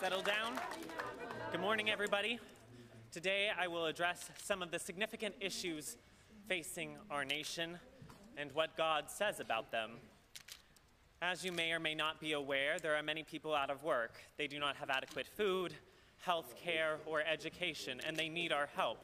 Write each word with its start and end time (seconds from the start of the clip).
Settle 0.00 0.20
down. 0.20 0.60
Good 1.50 1.60
morning, 1.60 1.88
everybody. 1.88 2.38
Today 3.12 3.50
I 3.58 3.66
will 3.66 3.86
address 3.86 4.28
some 4.42 4.60
of 4.60 4.70
the 4.70 4.78
significant 4.78 5.34
issues 5.40 5.96
facing 6.48 6.96
our 7.10 7.24
nation 7.24 7.78
and 8.36 8.52
what 8.52 8.76
God 8.76 9.04
says 9.08 9.40
about 9.40 9.72
them. 9.72 9.92
As 11.22 11.46
you 11.46 11.50
may 11.50 11.72
or 11.72 11.80
may 11.80 11.94
not 11.94 12.20
be 12.20 12.32
aware, 12.32 12.78
there 12.78 12.94
are 12.94 13.02
many 13.02 13.22
people 13.22 13.54
out 13.54 13.70
of 13.70 13.84
work. 13.84 14.20
They 14.36 14.46
do 14.46 14.58
not 14.58 14.76
have 14.76 14.90
adequate 14.90 15.26
food, 15.26 15.72
health 16.18 16.54
care, 16.62 16.98
or 17.06 17.22
education, 17.22 17.98
and 18.06 18.18
they 18.18 18.28
need 18.28 18.52
our 18.52 18.68
help. 18.76 18.98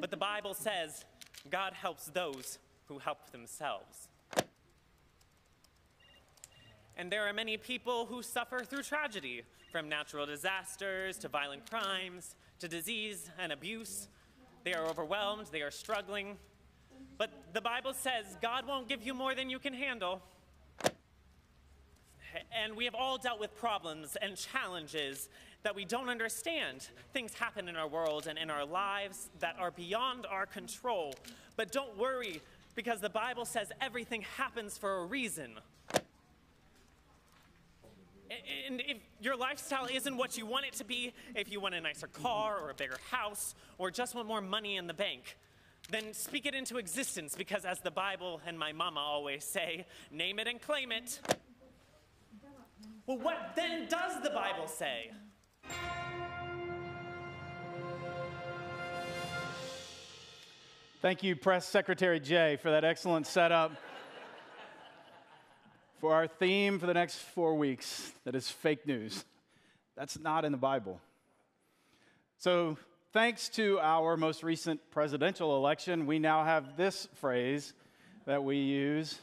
But 0.00 0.10
the 0.10 0.16
Bible 0.16 0.54
says 0.54 1.04
God 1.50 1.72
helps 1.72 2.06
those 2.06 2.58
who 2.86 2.98
help 2.98 3.30
themselves. 3.30 4.08
And 6.96 7.12
there 7.12 7.28
are 7.28 7.32
many 7.32 7.56
people 7.56 8.06
who 8.06 8.22
suffer 8.22 8.64
through 8.64 8.82
tragedy, 8.82 9.42
from 9.70 9.88
natural 9.88 10.26
disasters 10.26 11.18
to 11.18 11.28
violent 11.28 11.68
crimes 11.70 12.34
to 12.58 12.68
disease 12.68 13.30
and 13.38 13.52
abuse. 13.52 14.08
They 14.64 14.74
are 14.74 14.86
overwhelmed, 14.86 15.46
they 15.50 15.62
are 15.62 15.70
struggling. 15.70 16.36
But 17.16 17.30
the 17.52 17.60
Bible 17.60 17.94
says 17.94 18.36
God 18.42 18.66
won't 18.66 18.88
give 18.88 19.04
you 19.04 19.14
more 19.14 19.34
than 19.34 19.50
you 19.50 19.58
can 19.58 19.72
handle. 19.72 20.20
And 22.52 22.76
we 22.76 22.84
have 22.84 22.94
all 22.94 23.18
dealt 23.18 23.40
with 23.40 23.56
problems 23.56 24.16
and 24.20 24.36
challenges 24.36 25.28
that 25.62 25.74
we 25.74 25.84
don't 25.84 26.08
understand. 26.08 26.88
Things 27.12 27.34
happen 27.34 27.68
in 27.68 27.76
our 27.76 27.88
world 27.88 28.26
and 28.26 28.38
in 28.38 28.50
our 28.50 28.64
lives 28.64 29.30
that 29.40 29.56
are 29.58 29.70
beyond 29.70 30.26
our 30.26 30.46
control. 30.46 31.14
But 31.56 31.72
don't 31.72 31.98
worry, 31.98 32.40
because 32.74 33.00
the 33.00 33.10
Bible 33.10 33.44
says 33.44 33.72
everything 33.80 34.24
happens 34.36 34.78
for 34.78 34.98
a 34.98 35.04
reason. 35.06 35.58
And 38.68 38.80
if 38.86 38.98
your 39.20 39.36
lifestyle 39.36 39.88
isn't 39.92 40.16
what 40.16 40.38
you 40.38 40.46
want 40.46 40.66
it 40.66 40.74
to 40.74 40.84
be, 40.84 41.12
if 41.34 41.50
you 41.50 41.60
want 41.60 41.74
a 41.74 41.80
nicer 41.80 42.06
car 42.06 42.58
or 42.60 42.70
a 42.70 42.74
bigger 42.74 42.98
house 43.10 43.54
or 43.76 43.90
just 43.90 44.14
want 44.14 44.28
more 44.28 44.40
money 44.40 44.76
in 44.76 44.86
the 44.86 44.94
bank, 44.94 45.36
then 45.90 46.12
speak 46.12 46.46
it 46.46 46.54
into 46.54 46.78
existence 46.78 47.34
because, 47.34 47.64
as 47.64 47.80
the 47.80 47.90
Bible 47.90 48.40
and 48.46 48.56
my 48.56 48.72
mama 48.72 49.00
always 49.00 49.44
say, 49.44 49.84
name 50.12 50.38
it 50.38 50.46
and 50.46 50.60
claim 50.60 50.92
it. 50.92 51.20
Well, 53.06 53.18
what 53.18 53.52
then 53.56 53.88
does 53.88 54.22
the 54.22 54.30
Bible 54.30 54.68
say? 54.68 55.10
Thank 61.02 61.22
you, 61.22 61.34
Press 61.34 61.66
Secretary 61.66 62.20
Jay, 62.20 62.58
for 62.62 62.70
that 62.70 62.84
excellent 62.84 63.26
setup 63.26 63.72
for 66.00 66.14
our 66.14 66.26
theme 66.26 66.78
for 66.78 66.86
the 66.86 66.94
next 66.94 67.16
four 67.16 67.54
weeks 67.54 68.12
that 68.24 68.34
is 68.34 68.48
fake 68.48 68.86
news. 68.86 69.24
That's 69.96 70.18
not 70.18 70.46
in 70.46 70.52
the 70.52 70.58
Bible. 70.58 70.98
So, 72.38 72.78
thanks 73.12 73.50
to 73.50 73.78
our 73.80 74.16
most 74.16 74.42
recent 74.42 74.80
presidential 74.90 75.58
election, 75.58 76.06
we 76.06 76.18
now 76.18 76.42
have 76.42 76.78
this 76.78 77.06
phrase 77.16 77.74
that 78.24 78.42
we 78.42 78.56
use, 78.56 79.18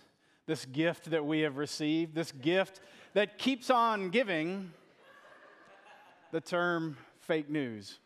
this 0.46 0.66
gift 0.66 1.10
that 1.10 1.26
we 1.26 1.40
have 1.40 1.58
received, 1.58 2.14
this 2.14 2.32
gift 2.32 2.80
that 3.16 3.40
keeps 3.40 3.72
on 3.72 4.10
giving 4.10 4.72
the 6.32 6.42
term 6.42 6.96
fake 7.22 7.50
news. 7.50 7.98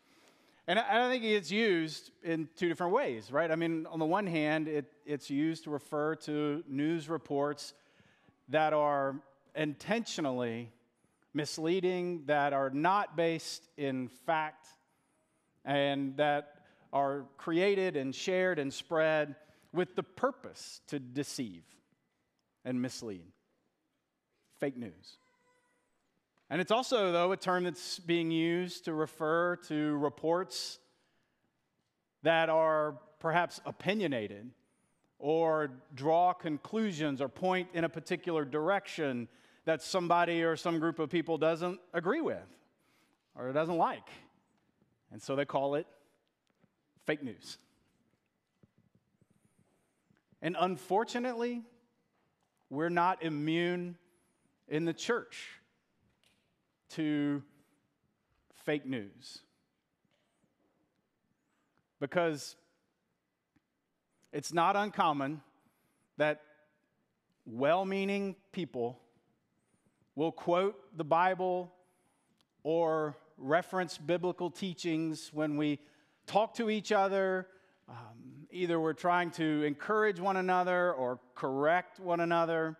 And 0.66 0.78
I 0.78 1.10
think 1.10 1.24
it's 1.24 1.50
used 1.50 2.10
in 2.22 2.48
two 2.56 2.68
different 2.68 2.94
ways, 2.94 3.30
right? 3.30 3.50
I 3.50 3.56
mean, 3.56 3.84
on 3.90 3.98
the 3.98 4.06
one 4.06 4.26
hand, 4.26 4.66
it, 4.66 4.86
it's 5.04 5.28
used 5.28 5.64
to 5.64 5.70
refer 5.70 6.14
to 6.16 6.64
news 6.66 7.10
reports 7.10 7.74
that 8.52 8.72
are 8.72 9.16
intentionally 9.54 10.70
misleading, 11.34 12.22
that 12.26 12.52
are 12.52 12.70
not 12.70 13.16
based 13.16 13.66
in 13.76 14.08
fact, 14.08 14.68
and 15.64 16.16
that 16.18 16.60
are 16.92 17.24
created 17.38 17.96
and 17.96 18.14
shared 18.14 18.58
and 18.58 18.72
spread 18.72 19.34
with 19.72 19.96
the 19.96 20.02
purpose 20.02 20.82
to 20.86 20.98
deceive 20.98 21.62
and 22.64 22.80
mislead. 22.80 23.24
Fake 24.60 24.76
news. 24.76 25.16
And 26.50 26.60
it's 26.60 26.70
also, 26.70 27.10
though, 27.10 27.32
a 27.32 27.36
term 27.38 27.64
that's 27.64 27.98
being 27.98 28.30
used 28.30 28.84
to 28.84 28.92
refer 28.92 29.56
to 29.68 29.96
reports 29.96 30.78
that 32.22 32.50
are 32.50 32.98
perhaps 33.18 33.60
opinionated 33.64 34.50
or 35.22 35.70
draw 35.94 36.32
conclusions 36.32 37.20
or 37.20 37.28
point 37.28 37.68
in 37.74 37.84
a 37.84 37.88
particular 37.88 38.44
direction 38.44 39.28
that 39.64 39.80
somebody 39.80 40.42
or 40.42 40.56
some 40.56 40.80
group 40.80 40.98
of 40.98 41.08
people 41.08 41.38
doesn't 41.38 41.78
agree 41.94 42.20
with 42.20 42.42
or 43.36 43.52
doesn't 43.52 43.78
like. 43.78 44.08
And 45.12 45.22
so 45.22 45.36
they 45.36 45.44
call 45.44 45.76
it 45.76 45.86
fake 47.06 47.22
news. 47.22 47.56
And 50.42 50.56
unfortunately, 50.58 51.62
we're 52.68 52.88
not 52.88 53.22
immune 53.22 53.96
in 54.66 54.84
the 54.84 54.92
church 54.92 55.50
to 56.90 57.44
fake 58.64 58.86
news. 58.86 59.38
Because 62.00 62.56
it's 64.32 64.52
not 64.52 64.76
uncommon 64.76 65.40
that 66.16 66.40
well 67.44 67.84
meaning 67.84 68.36
people 68.52 68.98
will 70.14 70.32
quote 70.32 70.76
the 70.96 71.04
Bible 71.04 71.72
or 72.62 73.16
reference 73.36 73.98
biblical 73.98 74.50
teachings 74.50 75.30
when 75.32 75.56
we 75.56 75.78
talk 76.26 76.54
to 76.54 76.70
each 76.70 76.92
other. 76.92 77.46
Um, 77.88 78.46
either 78.50 78.78
we're 78.78 78.92
trying 78.92 79.30
to 79.32 79.64
encourage 79.64 80.20
one 80.20 80.36
another 80.36 80.92
or 80.92 81.18
correct 81.34 81.98
one 81.98 82.20
another 82.20 82.76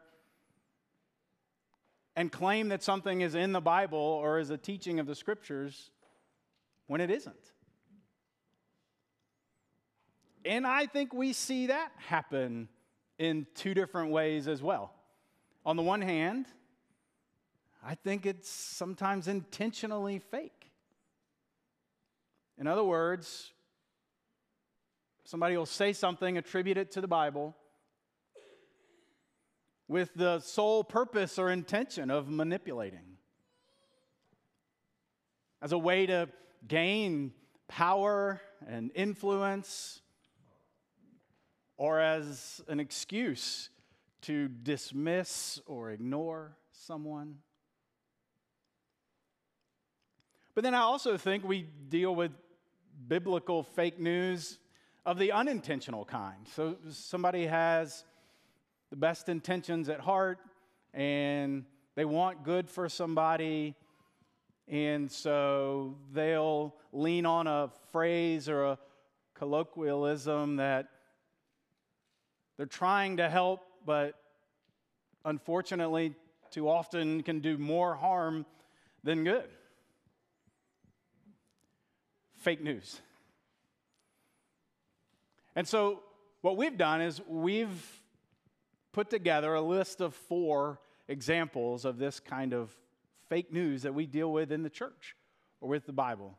and 2.15 2.31
claim 2.31 2.69
that 2.69 2.83
something 2.83 3.23
is 3.23 3.35
in 3.35 3.53
the 3.53 3.61
Bible 3.61 3.99
or 3.99 4.39
is 4.39 4.51
a 4.51 4.59
teaching 4.59 5.01
of 5.01 5.07
the 5.07 5.15
scriptures 5.15 5.91
when 6.87 7.01
it 7.01 7.11
isn't. 7.11 7.52
And 10.45 10.67
I 10.67 10.87
think 10.87 11.15
we 11.15 11.33
see 11.33 11.69
that 11.69 11.93
happen 12.09 12.69
in 13.19 13.47
two 13.55 13.75
different 13.75 14.11
ways 14.11 14.49
as 14.49 14.63
well. 14.63 14.93
On 15.65 15.77
the 15.77 15.83
one 15.83 16.03
hand, 16.03 16.47
I 17.85 17.95
think 17.95 18.27
it's 18.27 18.49
sometimes 18.49 19.29
intentionally 19.29 20.19
fake. 20.19 20.71
In 22.59 22.67
other 22.67 22.85
words, 22.85 23.53
somebody 25.25 25.57
will 25.57 25.67
say 25.67 25.93
something, 25.93 26.37
attribute 26.37 26.77
it 26.77 26.91
to 26.93 27.01
the 27.01 27.09
Bible, 27.09 27.57
with 29.89 30.13
the 30.15 30.41
sole 30.41 30.85
purpose 30.85 31.39
or 31.39 31.51
intention 31.51 32.11
of 32.11 32.29
manipulating 32.29 33.19
as 35.61 35.73
a 35.73 35.79
way 35.79 36.07
to 36.07 36.29
gain 36.67 37.33
power 37.69 38.41
and 38.67 38.91
influence 38.95 40.02
or 41.82 41.98
as 41.98 42.62
an 42.69 42.78
excuse 42.78 43.69
to 44.20 44.47
dismiss 44.47 45.60
or 45.66 45.91
ignore 45.91 46.56
someone. 46.70 47.34
But 50.54 50.62
then 50.62 50.75
I 50.75 50.82
also 50.82 51.16
think 51.16 51.43
we 51.43 51.66
deal 51.88 52.15
with 52.15 52.31
biblical 53.09 53.65
fake 53.65 53.98
news 53.98 54.60
of 55.04 55.19
the 55.19 55.32
unintentional 55.32 56.04
kind. 56.04 56.47
So 56.54 56.76
somebody 56.88 57.47
has 57.47 58.04
the 58.90 58.96
best 58.96 59.28
intentions 59.28 59.88
at 59.88 59.99
heart 59.99 60.38
and 60.94 61.64
they 61.96 62.05
want 62.05 62.44
good 62.44 62.70
for 62.70 62.88
somebody. 62.88 63.75
And 64.69 65.11
so 65.11 65.96
they'll 66.12 66.76
lean 66.93 67.26
on 67.26 67.49
a 67.49 67.70
phrase 67.90 68.49
or 68.49 68.67
a 68.67 68.78
colloquialism 69.35 70.58
that 70.58 70.88
they're 72.62 72.67
trying 72.69 73.17
to 73.17 73.29
help, 73.29 73.67
but 73.85 74.14
unfortunately, 75.25 76.14
too 76.53 76.69
often 76.69 77.25
can 77.25 77.41
do 77.41 77.59
more 77.59 77.97
harm 77.97 78.47
than 79.03 79.25
good. 79.25 79.49
Fake 82.37 82.62
news. 82.62 83.00
And 85.56 85.67
so, 85.67 86.05
what 86.43 86.56
we've 86.56 86.79
done 86.79 87.00
is 87.00 87.20
we've 87.26 88.00
put 88.93 89.11
together 89.11 89.55
a 89.55 89.61
list 89.61 90.00
of 90.00 90.14
four 90.14 90.79
examples 91.09 91.85
of 91.85 91.99
this 91.99 92.20
kind 92.20 92.55
of 92.55 92.73
fake 93.29 93.53
news 93.53 93.82
that 93.82 93.93
we 93.93 94.06
deal 94.06 94.31
with 94.31 94.53
in 94.53 94.62
the 94.62 94.70
church 94.70 95.17
or 95.61 95.69
with 95.69 95.85
the 95.85 95.93
Bible. 95.93 96.38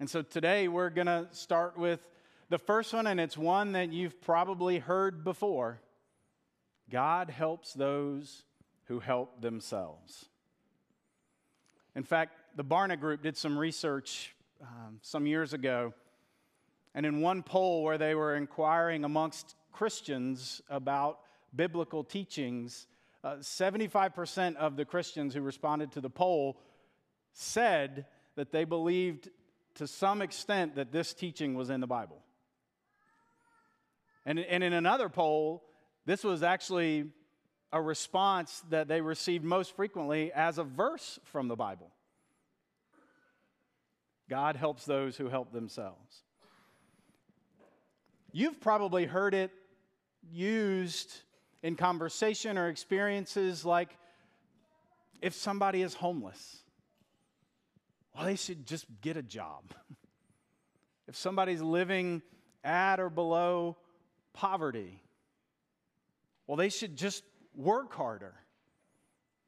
And 0.00 0.10
so 0.10 0.20
today 0.20 0.66
we're 0.66 0.90
going 0.90 1.06
to 1.06 1.28
start 1.30 1.78
with 1.78 2.00
the 2.50 2.58
first 2.58 2.92
one, 2.92 3.06
and 3.06 3.20
it's 3.20 3.38
one 3.38 3.72
that 3.72 3.92
you've 3.92 4.20
probably 4.20 4.80
heard 4.80 5.24
before 5.24 5.80
God 6.90 7.30
helps 7.30 7.72
those 7.72 8.42
who 8.86 8.98
help 8.98 9.40
themselves. 9.40 10.26
In 11.94 12.02
fact, 12.02 12.34
the 12.56 12.64
Barna 12.64 12.98
Group 12.98 13.22
did 13.22 13.36
some 13.36 13.56
research 13.56 14.34
um, 14.60 14.98
some 15.00 15.26
years 15.26 15.52
ago, 15.52 15.94
and 16.92 17.06
in 17.06 17.20
one 17.20 17.44
poll 17.44 17.84
where 17.84 17.98
they 17.98 18.16
were 18.16 18.34
inquiring 18.34 19.04
amongst 19.04 19.54
Christians 19.70 20.60
about 20.68 21.20
biblical 21.54 22.02
teachings, 22.02 22.88
uh, 23.22 23.36
75% 23.36 24.56
of 24.56 24.76
the 24.76 24.84
Christians 24.84 25.34
who 25.34 25.40
responded 25.40 25.92
to 25.92 26.00
the 26.00 26.10
poll 26.10 26.60
said 27.32 28.06
that 28.34 28.50
they 28.50 28.64
believed 28.64 29.28
to 29.76 29.86
some 29.86 30.20
extent 30.20 30.74
that 30.74 30.90
this 30.90 31.14
teaching 31.14 31.54
was 31.54 31.70
in 31.70 31.80
the 31.80 31.86
Bible. 31.86 32.20
And, 34.26 34.38
and 34.38 34.62
in 34.62 34.72
another 34.72 35.08
poll, 35.08 35.64
this 36.06 36.24
was 36.24 36.42
actually 36.42 37.06
a 37.72 37.80
response 37.80 38.62
that 38.70 38.88
they 38.88 39.00
received 39.00 39.44
most 39.44 39.74
frequently 39.76 40.32
as 40.32 40.58
a 40.58 40.64
verse 40.64 41.18
from 41.24 41.48
the 41.48 41.56
Bible. 41.56 41.90
God 44.28 44.56
helps 44.56 44.84
those 44.84 45.16
who 45.16 45.28
help 45.28 45.52
themselves. 45.52 46.22
You've 48.32 48.60
probably 48.60 49.06
heard 49.06 49.34
it 49.34 49.50
used 50.30 51.12
in 51.62 51.76
conversation 51.76 52.56
or 52.56 52.68
experiences 52.68 53.64
like 53.64 53.96
if 55.20 55.34
somebody 55.34 55.82
is 55.82 55.94
homeless, 55.94 56.62
well, 58.14 58.24
they 58.24 58.36
should 58.36 58.66
just 58.66 58.86
get 59.00 59.16
a 59.16 59.22
job. 59.22 59.62
if 61.08 61.16
somebody's 61.16 61.60
living 61.60 62.22
at 62.64 63.00
or 63.00 63.10
below 63.10 63.76
poverty, 64.32 65.02
well, 66.46 66.56
they 66.56 66.68
should 66.68 66.96
just 66.96 67.24
work 67.54 67.94
harder, 67.94 68.34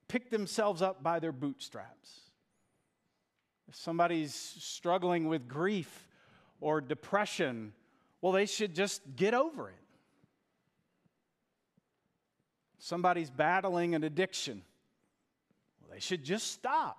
pick 0.08 0.30
themselves 0.30 0.82
up 0.82 1.02
by 1.02 1.18
their 1.18 1.32
bootstraps. 1.32 2.20
If 3.68 3.76
somebody's 3.76 4.34
struggling 4.34 5.28
with 5.28 5.48
grief 5.48 6.08
or 6.60 6.80
depression, 6.80 7.72
well, 8.20 8.32
they 8.32 8.46
should 8.46 8.74
just 8.74 9.02
get 9.16 9.34
over 9.34 9.68
it. 9.68 9.74
Somebody's 12.78 13.30
battling 13.30 13.94
an 13.94 14.04
addiction, 14.04 14.62
well, 15.80 15.90
they 15.92 16.00
should 16.00 16.24
just 16.24 16.52
stop. 16.52 16.98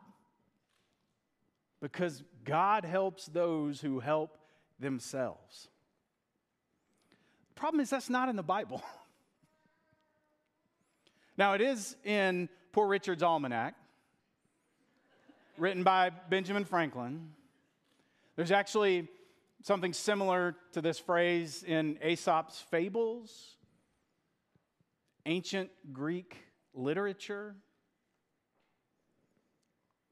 Because 1.81 2.23
God 2.45 2.85
helps 2.85 3.25
those 3.25 3.81
who 3.81 3.99
help 3.99 4.37
themselves. 4.79 5.67
Problem 7.55 7.81
is 7.81 7.89
that's 7.89 8.09
not 8.09 8.29
in 8.29 8.35
the 8.35 8.43
Bible. 8.43 8.83
Now, 11.35 11.53
it 11.53 11.61
is 11.61 11.95
in 12.03 12.47
Poor 12.73 12.87
Richard's 12.87 13.23
Almanac, 13.23 13.73
written 15.57 15.81
by 15.81 16.11
Benjamin 16.29 16.63
Franklin. 16.63 17.31
There's 18.35 18.51
actually 18.51 19.07
something 19.63 19.93
similar 19.93 20.55
to 20.73 20.81
this 20.81 20.99
phrase 20.99 21.63
in 21.63 21.97
Aesop's 22.03 22.59
fables, 22.69 23.55
ancient 25.25 25.71
Greek 25.91 26.37
literature, 26.75 27.55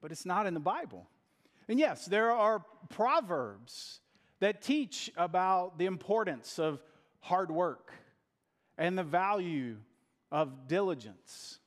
but 0.01 0.11
it's 0.11 0.25
not 0.25 0.47
in 0.47 0.55
the 0.55 0.59
Bible. 0.59 1.07
And 1.67 1.79
yes, 1.79 2.05
there 2.05 2.31
are 2.31 2.65
proverbs 2.89 3.99
that 4.39 4.63
teach 4.63 5.11
about 5.15 5.77
the 5.77 5.85
importance 5.85 6.57
of 6.57 6.81
hard 7.21 7.51
work 7.51 7.91
and 8.77 8.97
the 8.97 9.03
value 9.03 9.77
of 10.31 10.68
diligence. 10.68 11.59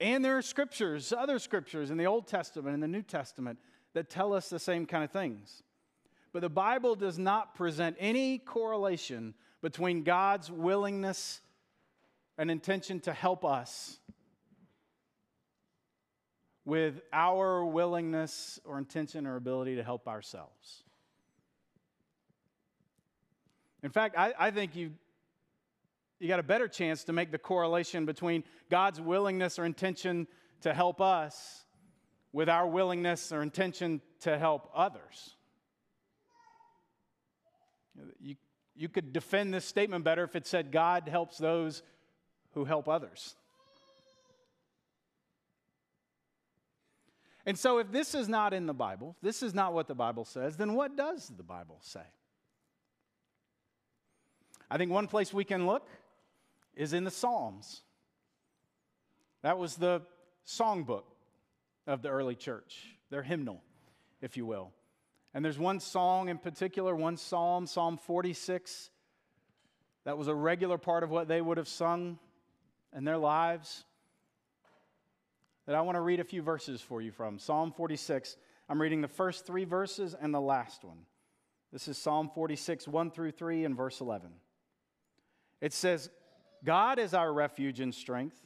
And 0.00 0.24
there 0.24 0.36
are 0.36 0.42
scriptures, 0.42 1.12
other 1.12 1.38
scriptures 1.38 1.90
in 1.90 1.96
the 1.96 2.06
Old 2.06 2.26
Testament 2.26 2.74
and 2.74 2.82
the 2.82 2.88
New 2.88 3.02
Testament 3.02 3.58
that 3.94 4.10
tell 4.10 4.34
us 4.34 4.50
the 4.50 4.58
same 4.58 4.84
kind 4.84 5.04
of 5.04 5.10
things. 5.10 5.62
But 6.32 6.40
the 6.40 6.50
Bible 6.50 6.96
does 6.96 7.18
not 7.18 7.54
present 7.54 7.96
any 7.98 8.38
correlation 8.38 9.34
between 9.62 10.02
God's 10.02 10.50
willingness 10.50 11.40
and 12.36 12.50
intention 12.50 13.00
to 13.00 13.12
help 13.12 13.44
us 13.44 13.98
with 16.66 17.00
our 17.12 17.64
willingness 17.64 18.60
or 18.64 18.76
intention 18.76 19.26
or 19.26 19.36
ability 19.36 19.76
to 19.76 19.82
help 19.82 20.08
ourselves. 20.08 20.82
In 23.86 23.92
fact, 23.92 24.18
I, 24.18 24.34
I 24.36 24.50
think 24.50 24.74
you 24.74 24.90
you 26.18 26.26
got 26.26 26.40
a 26.40 26.42
better 26.42 26.66
chance 26.66 27.04
to 27.04 27.12
make 27.12 27.30
the 27.30 27.38
correlation 27.38 28.04
between 28.04 28.42
God's 28.68 29.00
willingness 29.00 29.60
or 29.60 29.64
intention 29.64 30.26
to 30.62 30.74
help 30.74 31.00
us 31.00 31.64
with 32.32 32.48
our 32.48 32.66
willingness 32.66 33.30
or 33.30 33.42
intention 33.42 34.00
to 34.22 34.36
help 34.38 34.68
others. 34.74 35.36
You, 38.18 38.34
you 38.74 38.88
could 38.88 39.12
defend 39.12 39.54
this 39.54 39.64
statement 39.64 40.02
better 40.02 40.24
if 40.24 40.34
it 40.34 40.48
said, 40.48 40.72
God 40.72 41.08
helps 41.08 41.38
those 41.38 41.84
who 42.54 42.64
help 42.64 42.88
others. 42.88 43.36
And 47.44 47.56
so, 47.56 47.78
if 47.78 47.92
this 47.92 48.16
is 48.16 48.28
not 48.28 48.52
in 48.52 48.66
the 48.66 48.74
Bible, 48.74 49.14
this 49.22 49.44
is 49.44 49.54
not 49.54 49.74
what 49.74 49.86
the 49.86 49.94
Bible 49.94 50.24
says, 50.24 50.56
then 50.56 50.74
what 50.74 50.96
does 50.96 51.28
the 51.36 51.44
Bible 51.44 51.78
say? 51.82 52.02
I 54.70 54.78
think 54.78 54.90
one 54.90 55.06
place 55.06 55.32
we 55.32 55.44
can 55.44 55.66
look 55.66 55.88
is 56.74 56.92
in 56.92 57.04
the 57.04 57.10
Psalms. 57.10 57.82
That 59.42 59.58
was 59.58 59.76
the 59.76 60.02
songbook 60.46 61.04
of 61.86 62.02
the 62.02 62.08
early 62.08 62.34
church, 62.34 62.96
their 63.10 63.22
hymnal, 63.22 63.62
if 64.20 64.36
you 64.36 64.44
will. 64.44 64.72
And 65.34 65.44
there's 65.44 65.58
one 65.58 65.80
song 65.80 66.28
in 66.28 66.38
particular, 66.38 66.96
one 66.96 67.16
psalm, 67.16 67.66
Psalm 67.66 67.98
46, 67.98 68.90
that 70.04 70.16
was 70.16 70.28
a 70.28 70.34
regular 70.34 70.78
part 70.78 71.02
of 71.02 71.10
what 71.10 71.28
they 71.28 71.40
would 71.40 71.58
have 71.58 71.68
sung 71.68 72.18
in 72.96 73.04
their 73.04 73.18
lives. 73.18 73.84
That 75.66 75.74
I 75.74 75.80
want 75.80 75.96
to 75.96 76.00
read 76.00 76.20
a 76.20 76.24
few 76.24 76.42
verses 76.42 76.80
for 76.80 77.02
you 77.02 77.10
from. 77.10 77.38
Psalm 77.38 77.72
46. 77.72 78.36
I'm 78.68 78.80
reading 78.80 79.00
the 79.00 79.08
first 79.08 79.46
three 79.46 79.64
verses 79.64 80.14
and 80.18 80.32
the 80.32 80.40
last 80.40 80.84
one. 80.84 80.98
This 81.72 81.88
is 81.88 81.98
Psalm 81.98 82.30
46, 82.32 82.86
1 82.86 83.10
through 83.10 83.32
3, 83.32 83.64
and 83.64 83.76
verse 83.76 84.00
11. 84.00 84.30
It 85.60 85.72
says, 85.72 86.10
God 86.64 86.98
is 86.98 87.14
our 87.14 87.32
refuge 87.32 87.80
and 87.80 87.94
strength, 87.94 88.36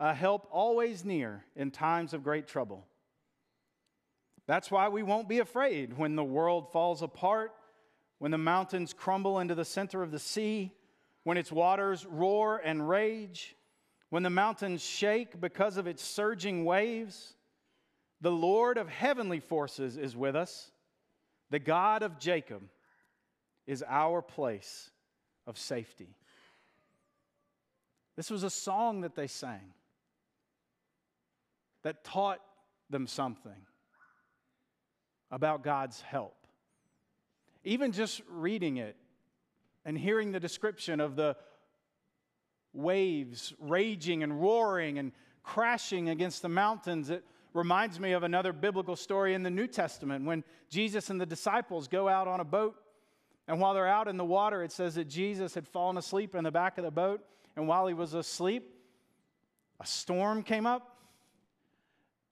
a 0.00 0.14
help 0.14 0.48
always 0.50 1.04
near 1.04 1.44
in 1.56 1.70
times 1.70 2.14
of 2.14 2.24
great 2.24 2.46
trouble. 2.46 2.86
That's 4.46 4.70
why 4.70 4.88
we 4.88 5.02
won't 5.02 5.28
be 5.28 5.40
afraid 5.40 5.96
when 5.98 6.16
the 6.16 6.24
world 6.24 6.72
falls 6.72 7.02
apart, 7.02 7.52
when 8.18 8.30
the 8.30 8.38
mountains 8.38 8.94
crumble 8.94 9.40
into 9.40 9.54
the 9.54 9.64
center 9.64 10.02
of 10.02 10.10
the 10.10 10.18
sea, 10.18 10.72
when 11.24 11.36
its 11.36 11.52
waters 11.52 12.06
roar 12.06 12.60
and 12.64 12.88
rage, 12.88 13.54
when 14.10 14.22
the 14.22 14.30
mountains 14.30 14.82
shake 14.82 15.40
because 15.40 15.76
of 15.76 15.86
its 15.86 16.02
surging 16.02 16.64
waves. 16.64 17.34
The 18.20 18.32
Lord 18.32 18.78
of 18.78 18.88
heavenly 18.88 19.38
forces 19.38 19.96
is 19.96 20.16
with 20.16 20.34
us. 20.34 20.72
The 21.50 21.58
God 21.58 22.02
of 22.02 22.18
Jacob 22.18 22.62
is 23.66 23.84
our 23.86 24.22
place 24.22 24.90
of 25.48 25.58
safety. 25.58 26.14
This 28.14 28.30
was 28.30 28.42
a 28.44 28.50
song 28.50 29.00
that 29.00 29.16
they 29.16 29.26
sang 29.26 29.72
that 31.82 32.04
taught 32.04 32.40
them 32.90 33.06
something 33.06 33.66
about 35.30 35.62
God's 35.62 36.00
help. 36.00 36.36
Even 37.64 37.92
just 37.92 38.20
reading 38.30 38.76
it 38.76 38.96
and 39.84 39.96
hearing 39.96 40.32
the 40.32 40.40
description 40.40 41.00
of 41.00 41.16
the 41.16 41.36
waves 42.72 43.54
raging 43.58 44.22
and 44.22 44.40
roaring 44.40 44.98
and 44.98 45.12
crashing 45.42 46.10
against 46.10 46.42
the 46.42 46.48
mountains, 46.48 47.08
it 47.08 47.24
reminds 47.54 47.98
me 47.98 48.12
of 48.12 48.22
another 48.22 48.52
biblical 48.52 48.96
story 48.96 49.32
in 49.32 49.42
the 49.42 49.50
New 49.50 49.66
Testament 49.66 50.24
when 50.24 50.44
Jesus 50.68 51.08
and 51.08 51.20
the 51.20 51.26
disciples 51.26 51.88
go 51.88 52.08
out 52.08 52.28
on 52.28 52.40
a 52.40 52.44
boat. 52.44 52.76
And 53.48 53.60
while 53.60 53.74
they're 53.74 53.88
out 53.88 54.06
in 54.06 54.16
the 54.16 54.24
water, 54.24 54.62
it 54.62 54.70
says 54.70 54.94
that 54.94 55.08
Jesus 55.08 55.54
had 55.54 55.66
fallen 55.66 55.96
asleep 55.96 56.36
in 56.36 56.44
the 56.44 56.52
back 56.52 56.78
of 56.78 56.84
the 56.84 56.90
boat 56.90 57.24
and 57.58 57.66
while 57.66 57.88
he 57.88 57.94
was 57.94 58.14
asleep, 58.14 58.72
a 59.80 59.86
storm 59.86 60.44
came 60.44 60.64
up, 60.64 60.96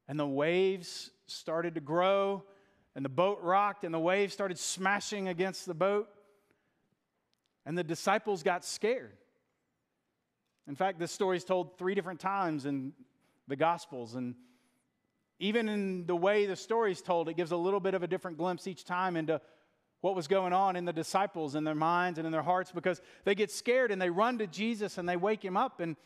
and 0.07 0.21
the 0.21 0.27
waves 0.27 1.11
started 1.27 1.75
to 1.75 1.81
grow, 1.81 2.45
and 2.95 3.05
the 3.05 3.09
boat 3.09 3.41
rocked, 3.43 3.83
and 3.83 3.93
the 3.93 3.99
waves 3.99 4.33
started 4.33 4.57
smashing 4.57 5.27
against 5.27 5.67
the 5.67 5.75
boat. 5.75 6.09
And 7.65 7.77
the 7.77 7.83
disciples 7.83 8.45
got 8.45 8.65
scared. 8.65 9.17
In 10.69 10.77
fact, 10.77 11.01
this 11.01 11.11
story 11.11 11.39
is 11.39 11.45
told 11.45 11.77
three 11.77 11.97
different 11.97 12.21
times 12.21 12.65
in 12.65 12.93
the 13.49 13.57
Gospels. 13.57 14.15
And 14.15 14.37
even 15.41 15.69
in 15.69 16.07
the 16.07 16.15
way 16.15 16.47
the 16.47 16.55
story 16.55 16.93
is 16.93 17.03
told, 17.03 17.29
it 17.29 17.35
gives 17.35 17.51
a 17.51 17.57
little 17.57 17.81
bit 17.81 17.95
of 17.95 18.05
a 18.05 18.07
different 18.07 18.39
glimpse 18.39 18.69
each 18.69 18.85
time 18.85 19.17
into 19.17 19.41
what 20.07 20.15
was 20.15 20.29
going 20.29 20.53
on 20.53 20.77
in 20.77 20.85
the 20.85 20.93
disciples 20.93 21.57
in 21.57 21.65
their 21.65 21.75
minds 21.75 22.17
and 22.17 22.27
in 22.27 22.31
their 22.31 22.41
hearts 22.41 22.71
because 22.71 23.01
they 23.25 23.35
get 23.35 23.51
scared 23.51 23.91
and 23.91 24.01
they 24.01 24.09
run 24.09 24.39
to 24.39 24.47
Jesus 24.47 24.99
and 24.99 25.09
they 25.09 25.17
wake 25.17 25.45
him 25.45 25.57
up. 25.57 25.81
And 25.81 25.97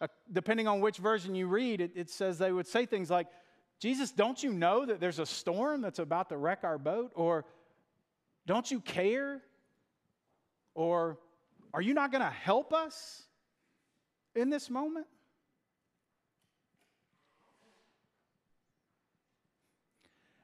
uh, 0.00 0.06
depending 0.32 0.66
on 0.66 0.80
which 0.80 0.96
version 0.96 1.34
you 1.34 1.46
read, 1.46 1.82
it, 1.82 1.90
it 1.94 2.08
says 2.08 2.38
they 2.38 2.50
would 2.50 2.66
say 2.66 2.86
things 2.86 3.10
like, 3.10 3.26
Jesus, 3.78 4.10
don't 4.10 4.42
you 4.42 4.54
know 4.54 4.86
that 4.86 5.00
there's 5.00 5.18
a 5.18 5.26
storm 5.26 5.82
that's 5.82 5.98
about 5.98 6.30
to 6.30 6.38
wreck 6.38 6.60
our 6.62 6.78
boat? 6.78 7.12
Or 7.14 7.44
don't 8.46 8.70
you 8.70 8.80
care? 8.80 9.42
Or 10.74 11.18
are 11.74 11.82
you 11.82 11.92
not 11.92 12.10
going 12.10 12.24
to 12.24 12.30
help 12.30 12.72
us 12.72 13.22
in 14.34 14.48
this 14.48 14.70
moment? 14.70 15.06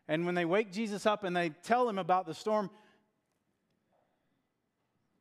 And 0.08 0.26
when 0.26 0.34
they 0.34 0.44
wake 0.44 0.72
Jesus 0.72 1.06
up 1.06 1.24
and 1.24 1.34
they 1.34 1.50
tell 1.62 1.88
him 1.88 1.96
about 1.96 2.26
the 2.26 2.34
storm, 2.34 2.68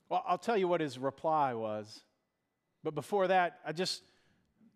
well, 0.09 0.23
I'll 0.27 0.37
tell 0.37 0.57
you 0.57 0.67
what 0.67 0.81
his 0.81 0.97
reply 0.97 1.53
was. 1.53 2.01
But 2.83 2.95
before 2.95 3.27
that, 3.27 3.59
I 3.65 3.73
just 3.73 4.01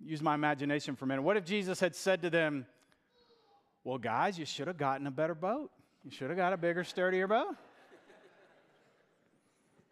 use 0.03 0.21
my 0.21 0.35
imagination 0.35 0.95
for 0.95 1.05
a 1.05 1.07
minute. 1.07 1.21
What 1.21 1.37
if 1.37 1.45
Jesus 1.45 1.79
had 1.79 1.95
said 1.95 2.21
to 2.23 2.29
them, 2.29 2.65
Well, 3.83 3.97
guys, 3.97 4.37
you 4.37 4.45
should 4.45 4.67
have 4.67 4.77
gotten 4.77 5.07
a 5.07 5.11
better 5.11 5.35
boat. 5.35 5.71
You 6.03 6.11
should 6.11 6.29
have 6.29 6.37
got 6.37 6.51
a 6.51 6.57
bigger, 6.57 6.83
sturdier 6.83 7.27
boat. 7.27 7.55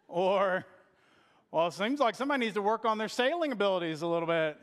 or, 0.08 0.66
well, 1.50 1.68
it 1.68 1.72
seems 1.72 2.00
like 2.00 2.14
somebody 2.16 2.40
needs 2.44 2.54
to 2.54 2.62
work 2.62 2.84
on 2.84 2.98
their 2.98 3.08
sailing 3.08 3.52
abilities 3.52 4.02
a 4.02 4.06
little 4.06 4.26
bit. 4.26 4.58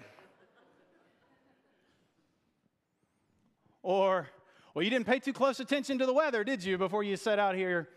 Or, 3.81 4.27
well, 4.73 4.83
you 4.83 4.89
didn't 4.89 5.07
pay 5.07 5.19
too 5.19 5.31
close 5.31 5.61
attention 5.61 5.97
to 5.99 6.05
the 6.05 6.13
weather, 6.13 6.43
did 6.43 6.61
you, 6.63 6.77
before 6.77 7.03
you 7.03 7.15
set 7.15 7.39
out 7.39 7.55
here 7.55 7.87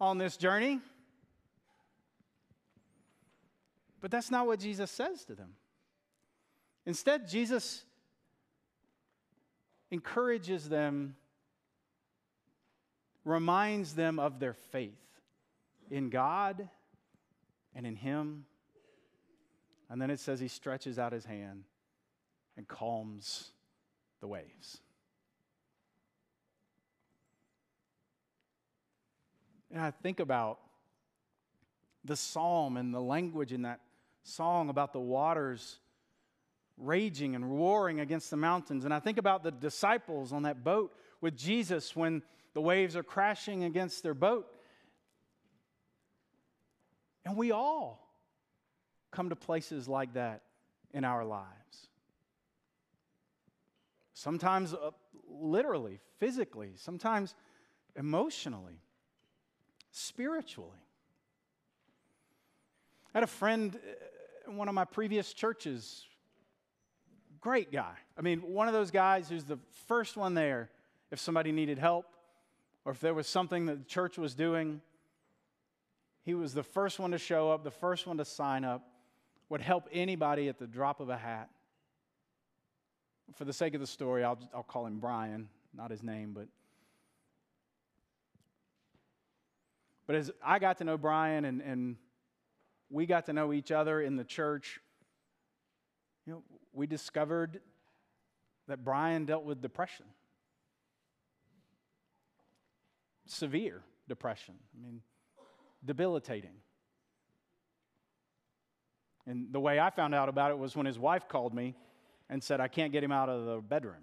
on 0.00 0.18
this 0.18 0.36
journey? 0.36 0.80
But 4.04 4.10
that's 4.10 4.30
not 4.30 4.46
what 4.46 4.60
Jesus 4.60 4.90
says 4.90 5.24
to 5.24 5.34
them. 5.34 5.54
Instead, 6.84 7.26
Jesus 7.26 7.86
encourages 9.90 10.68
them, 10.68 11.16
reminds 13.24 13.94
them 13.94 14.18
of 14.18 14.40
their 14.40 14.52
faith 14.52 14.92
in 15.90 16.10
God 16.10 16.68
and 17.74 17.86
in 17.86 17.96
Him. 17.96 18.44
And 19.88 20.02
then 20.02 20.10
it 20.10 20.20
says 20.20 20.38
he 20.38 20.48
stretches 20.48 20.98
out 20.98 21.12
his 21.12 21.24
hand 21.24 21.64
and 22.58 22.68
calms 22.68 23.52
the 24.20 24.26
waves. 24.26 24.82
And 29.72 29.80
I 29.80 29.92
think 29.92 30.20
about 30.20 30.58
the 32.04 32.16
psalm 32.16 32.76
and 32.76 32.92
the 32.92 33.00
language 33.00 33.50
in 33.50 33.62
that 33.62 33.80
song 34.24 34.68
about 34.68 34.92
the 34.92 35.00
waters 35.00 35.78
raging 36.76 37.34
and 37.34 37.48
roaring 37.48 38.00
against 38.00 38.30
the 38.30 38.36
mountains. 38.36 38.84
And 38.84 38.92
I 38.92 38.98
think 38.98 39.18
about 39.18 39.44
the 39.44 39.52
disciples 39.52 40.32
on 40.32 40.42
that 40.42 40.64
boat 40.64 40.92
with 41.20 41.36
Jesus 41.36 41.94
when 41.94 42.22
the 42.52 42.60
waves 42.60 42.96
are 42.96 43.02
crashing 43.02 43.64
against 43.64 44.02
their 44.02 44.14
boat. 44.14 44.46
And 47.24 47.36
we 47.36 47.52
all 47.52 48.08
come 49.12 49.28
to 49.28 49.36
places 49.36 49.88
like 49.88 50.14
that 50.14 50.42
in 50.92 51.04
our 51.04 51.24
lives. 51.24 51.88
Sometimes 54.14 54.74
uh, 54.74 54.90
literally, 55.28 56.00
physically, 56.18 56.72
sometimes 56.76 57.34
emotionally 57.96 58.80
spiritually. 59.94 60.70
I 63.14 63.18
had 63.18 63.24
a 63.24 63.28
friend 63.28 63.76
uh, 63.76 63.78
one 64.46 64.68
of 64.68 64.74
my 64.74 64.84
previous 64.84 65.32
churches, 65.32 66.04
great 67.40 67.72
guy. 67.72 67.94
I 68.16 68.22
mean, 68.22 68.40
one 68.40 68.68
of 68.68 68.74
those 68.74 68.90
guys 68.90 69.28
who's 69.28 69.44
the 69.44 69.58
first 69.86 70.16
one 70.16 70.34
there 70.34 70.70
if 71.10 71.18
somebody 71.18 71.52
needed 71.52 71.78
help 71.78 72.06
or 72.84 72.92
if 72.92 73.00
there 73.00 73.14
was 73.14 73.26
something 73.26 73.66
that 73.66 73.78
the 73.78 73.84
church 73.84 74.18
was 74.18 74.34
doing. 74.34 74.80
He 76.22 76.34
was 76.34 76.54
the 76.54 76.62
first 76.62 76.98
one 76.98 77.10
to 77.10 77.18
show 77.18 77.50
up, 77.50 77.64
the 77.64 77.70
first 77.70 78.06
one 78.06 78.16
to 78.18 78.24
sign 78.24 78.64
up, 78.64 78.82
would 79.48 79.60
help 79.60 79.88
anybody 79.92 80.48
at 80.48 80.58
the 80.58 80.66
drop 80.66 81.00
of 81.00 81.10
a 81.10 81.16
hat. 81.16 81.50
For 83.34 83.44
the 83.44 83.52
sake 83.52 83.74
of 83.74 83.80
the 83.80 83.86
story, 83.86 84.24
I'll, 84.24 84.38
I'll 84.54 84.62
call 84.62 84.86
him 84.86 84.98
Brian, 84.98 85.48
not 85.74 85.90
his 85.90 86.02
name, 86.02 86.32
but 86.34 86.48
But 90.06 90.16
as 90.16 90.30
I 90.44 90.58
got 90.58 90.78
to 90.78 90.84
know 90.84 90.98
Brian 90.98 91.44
and, 91.44 91.62
and 91.62 91.96
we 92.90 93.06
got 93.06 93.26
to 93.26 93.32
know 93.32 93.52
each 93.52 93.72
other 93.72 94.00
in 94.00 94.16
the 94.16 94.24
church, 94.24 94.80
you 96.26 96.32
know, 96.32 96.42
we 96.72 96.86
discovered 96.86 97.60
that 98.68 98.84
Brian 98.84 99.24
dealt 99.24 99.44
with 99.44 99.60
depression. 99.60 100.06
Severe 103.26 103.82
depression. 104.08 104.54
I 104.74 104.84
mean, 104.84 105.00
debilitating. 105.84 106.54
And 109.26 109.48
the 109.52 109.60
way 109.60 109.80
I 109.80 109.90
found 109.90 110.14
out 110.14 110.28
about 110.28 110.50
it 110.50 110.58
was 110.58 110.76
when 110.76 110.86
his 110.86 110.98
wife 110.98 111.28
called 111.28 111.54
me 111.54 111.74
and 112.28 112.42
said, 112.42 112.60
I 112.60 112.68
can't 112.68 112.92
get 112.92 113.02
him 113.02 113.12
out 113.12 113.28
of 113.28 113.46
the 113.46 113.60
bedroom. 113.60 114.02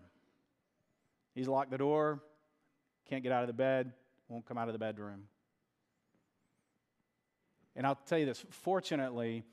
He's 1.35 1.47
locked 1.47 1.71
the 1.71 1.77
door, 1.77 2.21
can't 3.09 3.23
get 3.23 3.31
out 3.31 3.43
of 3.43 3.47
the 3.47 3.53
bed, 3.53 3.93
won't 4.27 4.45
come 4.45 4.57
out 4.57 4.67
of 4.67 4.73
the 4.73 4.79
bedroom. 4.79 5.23
And 7.75 7.85
I'll 7.87 7.99
tell 8.05 8.19
you 8.19 8.25
this 8.25 8.43
fortunately, 8.49 9.43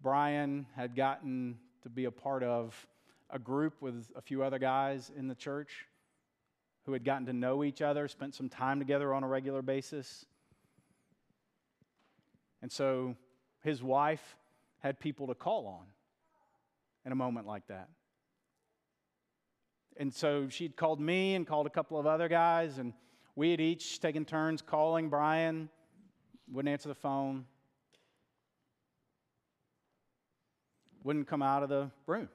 Brian 0.00 0.66
had 0.76 0.94
gotten 0.94 1.58
to 1.82 1.88
be 1.88 2.06
a 2.06 2.10
part 2.10 2.42
of 2.42 2.86
a 3.30 3.38
group 3.38 3.80
with 3.80 4.10
a 4.16 4.20
few 4.20 4.42
other 4.42 4.58
guys 4.58 5.10
in 5.16 5.28
the 5.28 5.34
church 5.34 5.86
who 6.84 6.92
had 6.92 7.04
gotten 7.04 7.26
to 7.26 7.32
know 7.32 7.62
each 7.64 7.82
other, 7.82 8.08
spent 8.08 8.34
some 8.34 8.48
time 8.48 8.78
together 8.78 9.12
on 9.12 9.22
a 9.22 9.28
regular 9.28 9.60
basis. 9.60 10.24
And 12.62 12.72
so 12.72 13.14
his 13.62 13.82
wife 13.82 14.36
had 14.78 14.98
people 14.98 15.26
to 15.26 15.34
call 15.34 15.66
on 15.66 15.86
in 17.04 17.12
a 17.12 17.14
moment 17.14 17.46
like 17.46 17.66
that. 17.68 17.88
And 19.96 20.14
so 20.14 20.48
she'd 20.48 20.76
called 20.76 21.00
me 21.00 21.34
and 21.34 21.46
called 21.46 21.66
a 21.66 21.70
couple 21.70 21.98
of 21.98 22.06
other 22.06 22.28
guys, 22.28 22.78
and 22.78 22.92
we 23.34 23.50
had 23.50 23.60
each 23.60 24.00
taken 24.00 24.24
turns 24.24 24.62
calling 24.62 25.08
Brian, 25.10 25.68
wouldn't 26.50 26.72
answer 26.72 26.88
the 26.88 26.94
phone. 26.94 27.44
Wouldn't 31.08 31.26
come 31.26 31.40
out 31.40 31.62
of 31.62 31.70
the 31.70 31.90
room. 32.06 32.28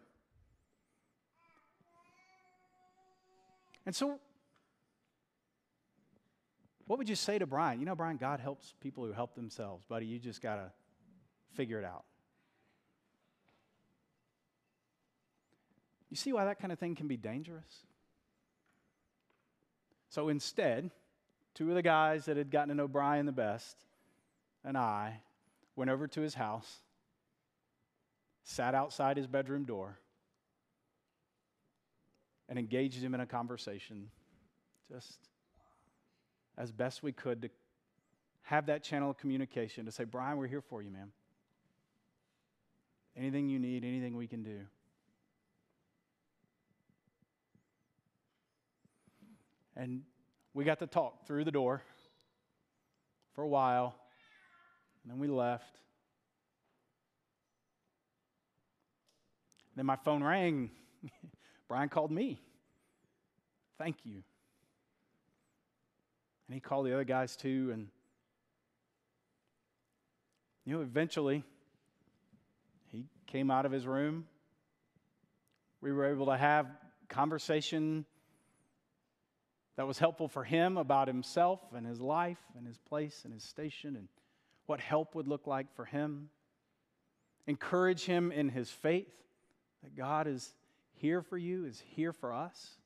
And 3.86 3.96
so, 3.96 4.20
what 6.88 6.98
would 6.98 7.08
you 7.08 7.14
say 7.14 7.38
to 7.38 7.46
Brian? 7.46 7.80
You 7.80 7.86
know, 7.86 7.94
Brian, 7.94 8.18
God 8.18 8.40
helps 8.40 8.74
people 8.82 9.06
who 9.06 9.12
help 9.12 9.36
themselves, 9.36 9.86
buddy. 9.86 10.08
You 10.08 10.18
just 10.18 10.42
got 10.42 10.56
to 10.56 10.72
figure 11.54 11.78
it 11.78 11.86
out. 11.86 12.04
You 16.10 16.18
see 16.18 16.34
why 16.34 16.46
that 16.46 16.58
kind 16.58 16.74
of 16.74 16.80
thing 16.80 16.96
can 16.96 17.08
be 17.08 17.16
dangerous? 17.16 17.86
So 20.10 20.30
instead, 20.30 20.90
two 21.54 21.70
of 21.70 21.76
the 21.76 21.84
guys 21.84 22.26
that 22.26 22.38
had 22.38 22.50
gotten 22.50 22.70
to 22.70 22.74
know 22.74 22.88
Brian 22.88 23.28
the 23.28 23.32
best 23.32 23.78
and 24.66 24.76
I 24.76 25.20
went 25.76 25.92
over 25.92 26.08
to 26.08 26.22
his 26.22 26.34
house 26.34 26.83
sat 28.44 28.76
outside 28.76 29.18
his 29.18 29.28
bedroom 29.28 29.66
door, 29.66 29.98
and 32.50 32.60
engaged 32.60 33.02
him 33.02 33.16
in 33.16 33.22
a 33.22 33.26
conversation 33.26 34.10
just 34.92 35.18
as 36.58 36.72
best 36.72 37.02
we 37.02 37.12
could 37.12 37.42
to 37.42 37.50
have 38.44 38.66
that 38.66 38.84
channel 38.84 39.10
of 39.10 39.18
communication 39.18 39.86
to 39.86 39.92
say, 39.92 40.04
Brian, 40.04 40.38
we're 40.38 40.48
here 40.48 40.62
for 40.62 40.82
you, 40.82 40.92
man. 40.92 41.12
Anything 43.16 43.48
you 43.48 43.60
need, 43.60 43.84
anything 43.84 44.18
we 44.18 44.28
can 44.28 44.44
do. 44.44 44.60
And 49.76 50.02
we 50.54 50.64
got 50.64 50.80
to 50.80 50.88
talk 50.88 51.26
through 51.26 51.46
the 51.46 51.52
door 51.52 51.82
for 53.34 53.44
a 53.44 53.48
while, 53.48 53.96
and 55.04 55.12
then 55.12 55.20
we 55.20 55.28
left. 55.28 55.80
Then 59.76 59.86
my 59.86 59.96
phone 59.96 60.24
rang. 60.24 60.70
Brian 61.68 61.90
called 61.90 62.12
me. 62.12 62.40
Thank 63.78 63.98
you. 64.04 64.24
And 66.48 66.54
he 66.54 66.60
called 66.60 66.86
the 66.86 66.94
other 66.94 67.04
guys 67.04 67.36
too. 67.36 67.72
And, 67.74 67.88
you 70.66 70.74
know, 70.74 70.82
eventually 70.82 71.44
he 72.90 73.06
came 73.28 73.50
out 73.50 73.66
of 73.66 73.72
his 73.72 73.88
room. 73.88 74.26
We 75.82 75.92
were 75.92 76.06
able 76.06 76.28
to 76.28 76.38
have 76.38 76.68
conversation 77.10 78.06
that 79.76 79.88
was 79.88 79.98
helpful 79.98 80.28
for 80.28 80.44
him 80.44 80.78
about 80.78 81.08
himself 81.08 81.60
and 81.76 81.86
his 81.86 82.00
life 82.00 82.38
and 82.56 82.68
his 82.68 82.78
place 82.78 83.22
and 83.24 83.34
his 83.34 83.44
station 83.44 83.96
and 83.96 84.08
what 84.68 84.80
help 84.80 85.16
would 85.16 85.28
look 85.28 85.48
like 85.48 85.74
for 85.76 85.86
him. 85.86 86.30
Encourage 87.48 88.06
him 88.06 88.32
in 88.32 88.50
his 88.50 88.70
faith 88.70 89.23
that 89.84 89.96
God 89.96 90.28
is 90.28 90.54
here 90.94 91.22
for 91.22 91.38
you, 91.38 91.66
is 91.66 91.82
here 91.96 92.14
for 92.14 92.34
us. 92.34 92.78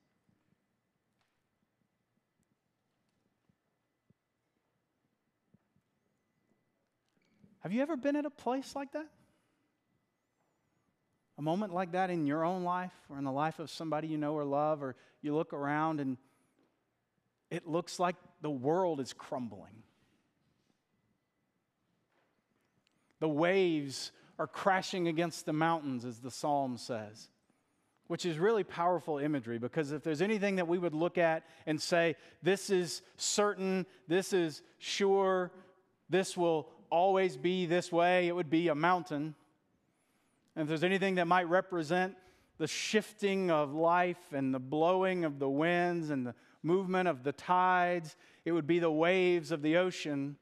Have 7.59 7.73
you 7.73 7.81
ever 7.81 7.97
been 7.97 8.15
at 8.15 8.25
a 8.25 8.29
place 8.29 8.75
like 8.75 8.93
that? 8.93 9.07
A 11.37 11.41
moment 11.41 11.73
like 11.73 11.91
that 11.91 12.09
in 12.09 12.25
your 12.25 12.43
own 12.43 12.63
life 12.63 12.93
or 13.09 13.17
in 13.17 13.23
the 13.23 13.31
life 13.31 13.59
of 13.59 13.69
somebody 13.69 14.07
you 14.07 14.17
know 14.17 14.33
or 14.33 14.45
love, 14.45 14.81
or 14.81 14.95
you 15.21 15.35
look 15.35 15.53
around 15.53 15.99
and 15.99 16.17
it 17.51 17.67
looks 17.67 17.99
like 17.99 18.15
the 18.41 18.49
world 18.49 18.99
is 18.99 19.13
crumbling. 19.13 19.83
The 23.19 23.27
waves 23.27 24.11
are 24.39 24.47
crashing 24.47 25.07
against 25.07 25.45
the 25.45 25.53
mountains, 25.53 26.05
as 26.05 26.19
the 26.19 26.31
psalm 26.31 26.77
says, 26.77 27.29
which 28.07 28.25
is 28.25 28.37
really 28.37 28.63
powerful 28.63 29.17
imagery 29.17 29.57
because 29.57 29.91
if 29.91 30.03
there's 30.03 30.21
anything 30.21 30.57
that 30.57 30.67
we 30.67 30.77
would 30.77 30.93
look 30.93 31.17
at 31.17 31.43
and 31.65 31.81
say, 31.81 32.15
this 32.43 32.69
is 32.69 33.01
certain, 33.17 33.85
this 34.07 34.33
is 34.33 34.61
sure, 34.77 35.51
this 36.09 36.37
will 36.37 36.69
always 36.89 37.35
be 37.35 37.65
this 37.65 37.91
way, 37.91 38.27
it 38.27 38.35
would 38.35 38.49
be 38.49 38.67
a 38.67 38.75
mountain. 38.75 39.35
And 40.55 40.63
if 40.63 40.67
there's 40.67 40.83
anything 40.83 41.15
that 41.15 41.27
might 41.27 41.49
represent 41.49 42.15
the 42.57 42.67
shifting 42.67 43.51
of 43.51 43.73
life 43.73 44.33
and 44.33 44.53
the 44.53 44.59
blowing 44.59 45.25
of 45.25 45.39
the 45.39 45.49
winds 45.49 46.09
and 46.09 46.25
the 46.25 46.35
movement 46.63 47.07
of 47.07 47.23
the 47.23 47.31
tides, 47.31 48.15
it 48.45 48.51
would 48.51 48.65
be 48.65 48.79
the 48.79 48.91
waves 48.91 49.51
of 49.51 49.61
the 49.61 49.77
ocean. 49.77 50.37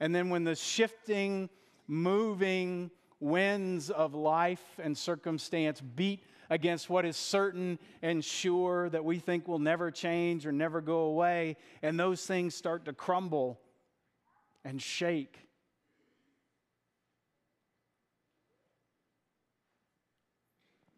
And 0.00 0.14
then 0.14 0.30
when 0.30 0.44
the 0.44 0.54
shifting, 0.54 1.50
moving 1.86 2.90
winds 3.24 3.88
of 3.88 4.14
life 4.14 4.62
and 4.78 4.96
circumstance 4.96 5.80
beat 5.80 6.22
against 6.50 6.90
what 6.90 7.06
is 7.06 7.16
certain 7.16 7.78
and 8.02 8.22
sure 8.22 8.90
that 8.90 9.02
we 9.02 9.18
think 9.18 9.48
will 9.48 9.58
never 9.58 9.90
change 9.90 10.46
or 10.46 10.52
never 10.52 10.82
go 10.82 10.98
away, 10.98 11.56
and 11.82 11.98
those 11.98 12.24
things 12.26 12.54
start 12.54 12.84
to 12.84 12.92
crumble 12.92 13.58
and 14.62 14.80
shake. 14.80 15.38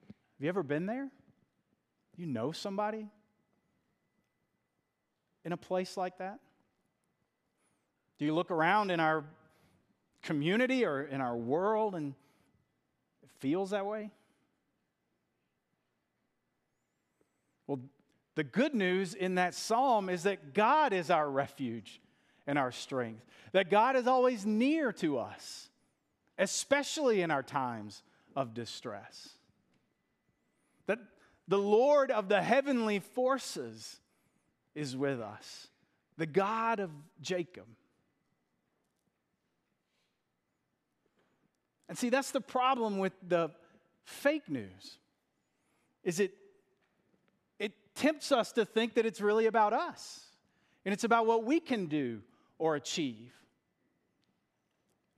Have 0.08 0.44
you 0.44 0.48
ever 0.48 0.64
been 0.64 0.86
there? 0.86 1.08
You 2.16 2.26
know 2.26 2.50
somebody 2.50 3.06
in 5.44 5.52
a 5.52 5.56
place 5.56 5.96
like 5.96 6.18
that? 6.18 6.40
Do 8.18 8.24
you 8.24 8.34
look 8.34 8.50
around 8.50 8.90
in 8.90 8.98
our 8.98 9.24
community 10.26 10.84
or 10.84 11.02
in 11.02 11.20
our 11.20 11.36
world 11.36 11.94
and 11.94 12.14
it 13.22 13.30
feels 13.38 13.70
that 13.70 13.86
way? 13.86 14.10
Well, 17.66 17.80
the 18.34 18.44
good 18.44 18.74
news 18.74 19.14
in 19.14 19.36
that 19.36 19.54
psalm 19.54 20.08
is 20.08 20.24
that 20.24 20.52
God 20.52 20.92
is 20.92 21.10
our 21.10 21.30
refuge 21.30 22.00
and 22.46 22.58
our 22.58 22.72
strength, 22.72 23.24
that 23.52 23.70
God 23.70 23.96
is 23.96 24.06
always 24.06 24.44
near 24.44 24.92
to 24.94 25.18
us, 25.18 25.70
especially 26.38 27.22
in 27.22 27.30
our 27.30 27.42
times 27.42 28.02
of 28.34 28.52
distress. 28.52 29.30
That 30.86 30.98
the 31.48 31.58
Lord 31.58 32.10
of 32.10 32.28
the 32.28 32.42
heavenly 32.42 32.98
forces 32.98 34.00
is 34.74 34.96
with 34.96 35.20
us, 35.20 35.68
the 36.18 36.26
God 36.26 36.80
of 36.80 36.90
Jacob. 37.20 37.66
And 41.88 41.96
see, 41.96 42.10
that's 42.10 42.30
the 42.30 42.40
problem 42.40 42.98
with 42.98 43.12
the 43.26 43.50
fake 44.04 44.48
news. 44.48 44.98
Is 46.02 46.20
it 46.20 46.32
it 47.58 47.72
tempts 47.94 48.32
us 48.32 48.52
to 48.52 48.64
think 48.64 48.94
that 48.94 49.06
it's 49.06 49.20
really 49.20 49.46
about 49.46 49.72
us 49.72 50.26
and 50.84 50.92
it's 50.92 51.04
about 51.04 51.26
what 51.26 51.44
we 51.44 51.60
can 51.60 51.86
do 51.86 52.20
or 52.58 52.76
achieve. 52.76 53.32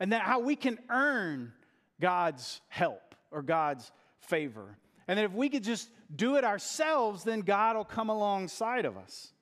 And 0.00 0.12
that 0.12 0.22
how 0.22 0.40
we 0.40 0.57
can 0.57 0.78
earn 0.88 1.52
God's 2.00 2.61
help 2.68 3.14
or 3.31 3.42
God's 3.42 3.90
favor. 4.20 4.78
And 5.07 5.18
that 5.18 5.24
if 5.24 5.33
we 5.33 5.48
could 5.48 5.64
just 5.64 5.90
do 6.14 6.37
it 6.37 6.44
ourselves, 6.44 7.24
then 7.24 7.40
God 7.40 7.76
will 7.76 7.85
come 7.85 8.09
alongside 8.09 8.85
of 8.85 8.96
us. 8.96 9.33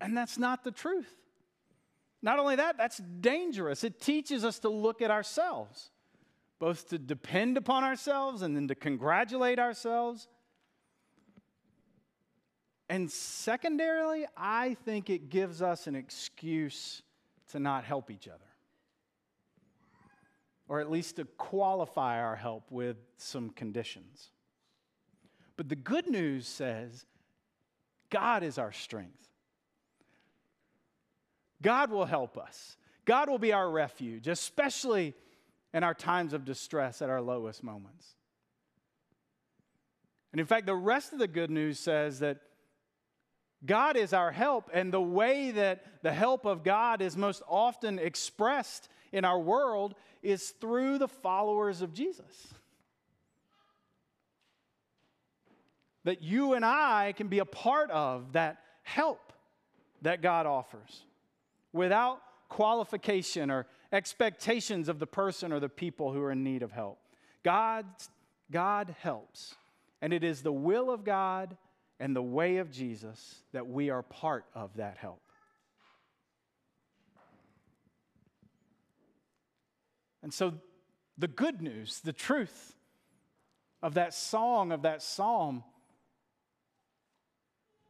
And 0.00 0.16
that's 0.16 0.38
not 0.38 0.64
the 0.64 0.70
truth. 0.70 1.12
Not 2.22 2.38
only 2.38 2.56
that, 2.56 2.76
that's 2.76 2.98
dangerous. 2.98 3.82
It 3.82 4.00
teaches 4.00 4.44
us 4.44 4.58
to 4.60 4.68
look 4.68 5.00
at 5.00 5.10
ourselves, 5.10 5.90
both 6.58 6.88
to 6.90 6.98
depend 6.98 7.56
upon 7.56 7.84
ourselves 7.84 8.42
and 8.42 8.54
then 8.54 8.68
to 8.68 8.74
congratulate 8.74 9.58
ourselves. 9.58 10.28
And 12.90 13.10
secondarily, 13.10 14.26
I 14.36 14.74
think 14.84 15.08
it 15.08 15.30
gives 15.30 15.62
us 15.62 15.86
an 15.86 15.94
excuse 15.94 17.02
to 17.52 17.58
not 17.58 17.84
help 17.84 18.10
each 18.10 18.28
other, 18.28 18.38
or 20.68 20.80
at 20.80 20.90
least 20.90 21.16
to 21.16 21.24
qualify 21.24 22.20
our 22.20 22.36
help 22.36 22.70
with 22.70 22.96
some 23.16 23.50
conditions. 23.50 24.30
But 25.56 25.68
the 25.68 25.76
good 25.76 26.06
news 26.08 26.46
says 26.46 27.06
God 28.10 28.42
is 28.42 28.58
our 28.58 28.72
strength. 28.72 29.29
God 31.62 31.90
will 31.90 32.06
help 32.06 32.38
us. 32.38 32.76
God 33.04 33.28
will 33.28 33.38
be 33.38 33.52
our 33.52 33.70
refuge, 33.70 34.28
especially 34.28 35.14
in 35.72 35.84
our 35.84 35.94
times 35.94 36.32
of 36.32 36.44
distress 36.44 37.02
at 37.02 37.10
our 37.10 37.20
lowest 37.20 37.62
moments. 37.62 38.06
And 40.32 40.40
in 40.40 40.46
fact, 40.46 40.66
the 40.66 40.74
rest 40.74 41.12
of 41.12 41.18
the 41.18 41.28
good 41.28 41.50
news 41.50 41.78
says 41.78 42.20
that 42.20 42.38
God 43.64 43.96
is 43.96 44.12
our 44.14 44.32
help, 44.32 44.70
and 44.72 44.92
the 44.92 45.02
way 45.02 45.50
that 45.50 45.84
the 46.02 46.12
help 46.12 46.46
of 46.46 46.62
God 46.62 47.02
is 47.02 47.16
most 47.16 47.42
often 47.46 47.98
expressed 47.98 48.88
in 49.12 49.24
our 49.24 49.38
world 49.38 49.94
is 50.22 50.50
through 50.60 50.98
the 50.98 51.08
followers 51.08 51.82
of 51.82 51.92
Jesus. 51.92 52.54
That 56.04 56.22
you 56.22 56.54
and 56.54 56.64
I 56.64 57.12
can 57.16 57.28
be 57.28 57.40
a 57.40 57.44
part 57.44 57.90
of 57.90 58.32
that 58.32 58.58
help 58.82 59.32
that 60.00 60.22
God 60.22 60.46
offers 60.46 61.04
without 61.72 62.20
qualification 62.48 63.50
or 63.50 63.66
expectations 63.92 64.88
of 64.88 64.98
the 64.98 65.06
person 65.06 65.52
or 65.52 65.60
the 65.60 65.68
people 65.68 66.12
who 66.12 66.20
are 66.20 66.32
in 66.32 66.44
need 66.44 66.62
of 66.62 66.72
help. 66.72 66.98
God, 67.42 67.86
God 68.50 68.94
helps. 69.00 69.54
And 70.02 70.12
it 70.12 70.24
is 70.24 70.42
the 70.42 70.52
will 70.52 70.90
of 70.90 71.04
God 71.04 71.56
and 71.98 72.14
the 72.14 72.22
way 72.22 72.58
of 72.58 72.70
Jesus 72.70 73.42
that 73.52 73.66
we 73.66 73.90
are 73.90 74.02
part 74.02 74.44
of 74.54 74.76
that 74.76 74.96
help. 74.98 75.20
And 80.22 80.32
so, 80.32 80.54
the 81.16 81.28
good 81.28 81.62
news, 81.62 82.00
the 82.00 82.12
truth 82.12 82.74
of 83.82 83.94
that 83.94 84.14
song, 84.14 84.72
of 84.72 84.82
that 84.82 85.02
psalm, 85.02 85.64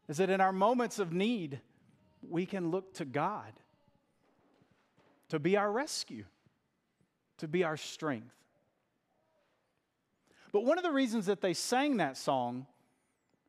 is 0.09 0.16
that 0.19 0.31
in 0.31 0.40
our 0.40 0.53
moments 0.53 0.99
of 0.99 1.12
need, 1.12 1.61
we 2.29 2.47
can 2.47 2.71
look 2.71 2.95
to 2.95 3.05
God 3.05 3.53
to 5.31 5.38
be 5.38 5.57
our 5.57 5.71
rescue, 5.71 6.25
to 7.38 7.49
be 7.49 7.64
our 7.64 7.77
strength. 7.77 8.35
But 10.53 10.64
one 10.64 10.79
of 10.79 10.85
the 10.85 10.93
reasons 10.93 11.27
that 11.27 11.40
they 11.40 11.55
sang 11.55 11.97
that 11.99 12.16
song 12.16 12.66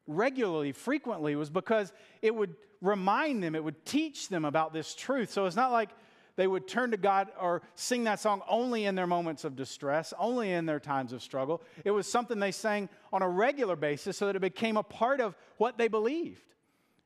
regularly, 0.08 0.72
frequently, 0.72 1.36
was 1.36 1.50
because 1.50 1.92
it 2.22 2.34
would 2.34 2.56
remind 2.82 3.44
them, 3.44 3.56
it 3.56 3.64
would 3.64 3.86
teach 3.86 4.30
them 4.30 4.46
about 4.46 4.74
this 4.74 4.96
truth. 4.96 5.32
So 5.32 5.46
it's 5.46 5.56
not 5.56 5.72
like 5.72 5.90
they 6.36 6.48
would 6.48 6.68
turn 6.68 6.92
to 6.92 6.98
God 6.98 7.30
or 7.40 7.62
sing 7.76 8.06
that 8.06 8.20
song 8.20 8.42
only 8.48 8.86
in 8.86 8.96
their 8.96 9.08
moments 9.08 9.44
of 9.44 9.56
distress, 9.56 10.14
only 10.18 10.52
in 10.52 10.66
their 10.66 10.80
times 10.80 11.14
of 11.14 11.22
struggle. 11.22 11.62
It 11.84 11.92
was 11.92 12.10
something 12.10 12.40
they 12.40 12.52
sang 12.52 12.90
on 13.12 13.22
a 13.22 13.30
regular 13.30 13.76
basis 13.76 14.18
so 14.18 14.28
that 14.28 14.36
it 14.36 14.42
became 14.42 14.78
a 14.78 14.84
part 14.84 15.22
of 15.22 15.36
what 15.58 15.78
they 15.78 15.88
believed 15.88 16.54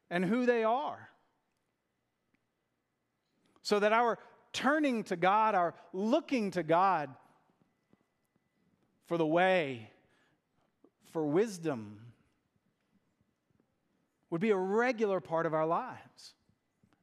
and 0.09 0.23
who 0.23 0.45
they 0.45 0.63
are. 0.63 1.09
So 3.61 3.79
that 3.79 3.91
our 3.91 4.19
turning 4.55 5.03
to 5.03 5.17
God, 5.17 5.53
our 5.53 5.75
looking 5.91 6.51
to 6.51 6.63
God 6.63 7.09
for 9.05 9.17
the 9.17 9.25
way, 9.25 9.91
for 11.11 11.25
wisdom, 11.25 11.99
would 14.29 14.39
be 14.41 14.51
a 14.51 14.57
regular 14.57 15.19
part 15.19 15.45
of 15.45 15.53
our 15.53 15.67
lives, 15.67 16.33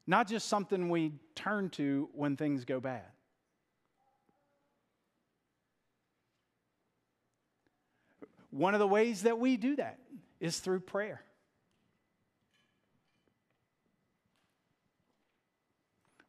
not 0.06 0.26
just 0.26 0.48
something 0.48 0.88
we 0.88 1.12
turn 1.34 1.68
to 1.70 2.08
when 2.14 2.36
things 2.36 2.64
go 2.64 2.80
bad. 2.80 3.04
One 8.50 8.74
of 8.74 8.80
the 8.80 8.88
ways 8.88 9.22
that 9.22 9.38
we 9.38 9.56
do 9.56 9.76
that 9.76 9.98
is 10.40 10.58
through 10.58 10.80
prayer. 10.80 11.22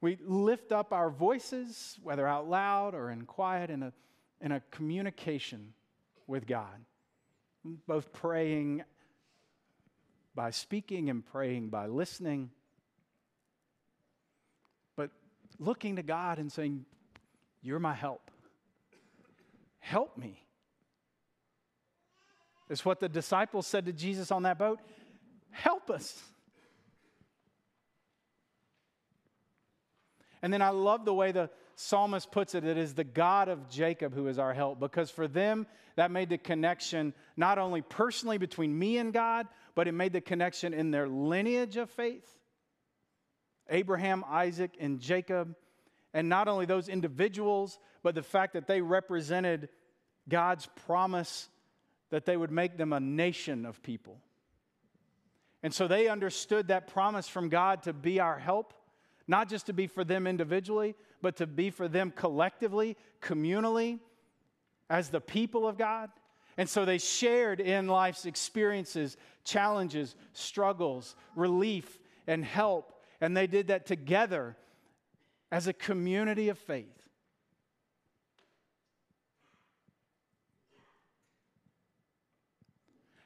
We 0.04 0.18
lift 0.22 0.74
up 0.74 0.92
our 0.92 1.10
voices, 1.10 1.98
whether 2.04 2.28
out 2.28 2.50
loud 2.50 2.94
or 2.94 3.10
in 3.10 3.22
quiet, 3.22 3.70
in 3.70 3.84
a, 3.84 3.94
in 4.42 4.52
a 4.52 4.60
communication 4.70 5.74
with 6.28 6.46
God, 6.46 6.84
both 7.88 8.12
praying 8.12 8.84
by 10.36 10.50
speaking 10.50 11.10
and 11.10 11.26
praying 11.26 11.70
by 11.70 11.88
listening, 11.88 12.50
but 14.98 15.10
looking 15.58 15.96
to 15.96 16.04
God 16.04 16.38
and 16.38 16.52
saying, 16.52 16.84
You're 17.62 17.80
my 17.80 17.94
help. 17.94 18.30
Help 19.80 20.18
me. 20.18 20.46
It's 22.70 22.84
what 22.84 23.00
the 23.00 23.08
disciples 23.08 23.68
said 23.68 23.86
to 23.86 23.94
Jesus 23.94 24.34
on 24.34 24.44
that 24.44 24.60
boat. 24.60 24.82
Help 25.52 25.90
us. 25.90 26.22
And 30.44 30.54
then 30.54 30.62
I 30.62 30.70
love 30.70 31.06
the 31.06 31.14
way 31.14 31.32
the 31.32 31.50
psalmist 31.76 32.30
puts 32.30 32.54
it 32.54 32.66
it 32.66 32.78
is 32.78 32.94
the 32.94 33.06
God 33.06 33.48
of 33.48 33.70
Jacob 33.70 34.14
who 34.14 34.28
is 34.28 34.38
our 34.38 34.54
help, 34.54 34.80
because 34.80 35.10
for 35.10 35.28
them, 35.28 35.66
that 35.96 36.12
made 36.12 36.30
the 36.30 36.38
connection 36.38 37.14
not 37.38 37.58
only 37.58 37.82
personally 37.82 38.38
between 38.38 38.78
me 38.78 38.98
and 38.98 39.14
God, 39.14 39.48
but 39.74 39.88
it 39.88 39.94
made 39.94 40.12
the 40.12 40.22
connection 40.22 40.74
in 40.74 40.92
their 40.92 41.08
lineage 41.08 41.78
of 41.78 41.90
faith 41.90 42.30
Abraham, 43.70 44.26
Isaac, 44.30 44.76
and 44.80 45.00
Jacob. 45.00 45.56
And 46.14 46.30
not 46.30 46.48
only 46.48 46.66
those 46.66 46.90
individuals, 46.90 47.80
but 48.04 48.14
the 48.14 48.22
fact 48.22 48.54
that 48.54 48.68
they 48.68 48.82
represented 48.82 49.70
God's 50.28 50.68
promise 50.86 51.50
that 52.10 52.26
they 52.26 52.38
would 52.38 52.52
make 52.52 52.78
them 52.78 52.94
a 52.94 53.00
nation 53.00 53.66
of 53.66 53.82
people. 53.82 54.20
And 55.64 55.74
so 55.74 55.88
they 55.88 56.10
understood 56.10 56.68
that 56.68 56.88
promise 56.88 57.28
from 57.28 57.50
God 57.50 57.84
to 57.84 57.94
be 57.94 58.20
our 58.20 58.38
help, 58.38 58.74
not 59.28 59.50
just 59.50 59.68
to 59.68 59.74
be 59.74 59.88
for 59.88 60.04
them 60.04 60.28
individually, 60.28 60.96
but 61.22 61.38
to 61.38 61.48
be 61.48 61.70
for 61.70 61.88
them 61.88 62.12
collectively, 62.12 62.98
communally, 63.22 64.00
as 64.90 65.10
the 65.10 65.22
people 65.22 65.68
of 65.68 65.78
God. 65.78 66.10
And 66.58 66.70
so 66.70 66.86
they 66.86 66.98
shared 66.98 67.60
in 67.60 67.88
life's 67.88 68.26
experiences, 68.26 69.18
challenges, 69.44 70.16
struggles, 70.34 71.16
relief, 71.36 72.00
and 72.28 72.46
help. 72.46 72.94
And 73.22 73.36
they 73.36 73.48
did 73.48 73.68
that 73.68 73.86
together 73.86 74.56
as 75.52 75.68
a 75.68 75.74
community 75.74 76.50
of 76.50 76.58
faith. 76.58 77.04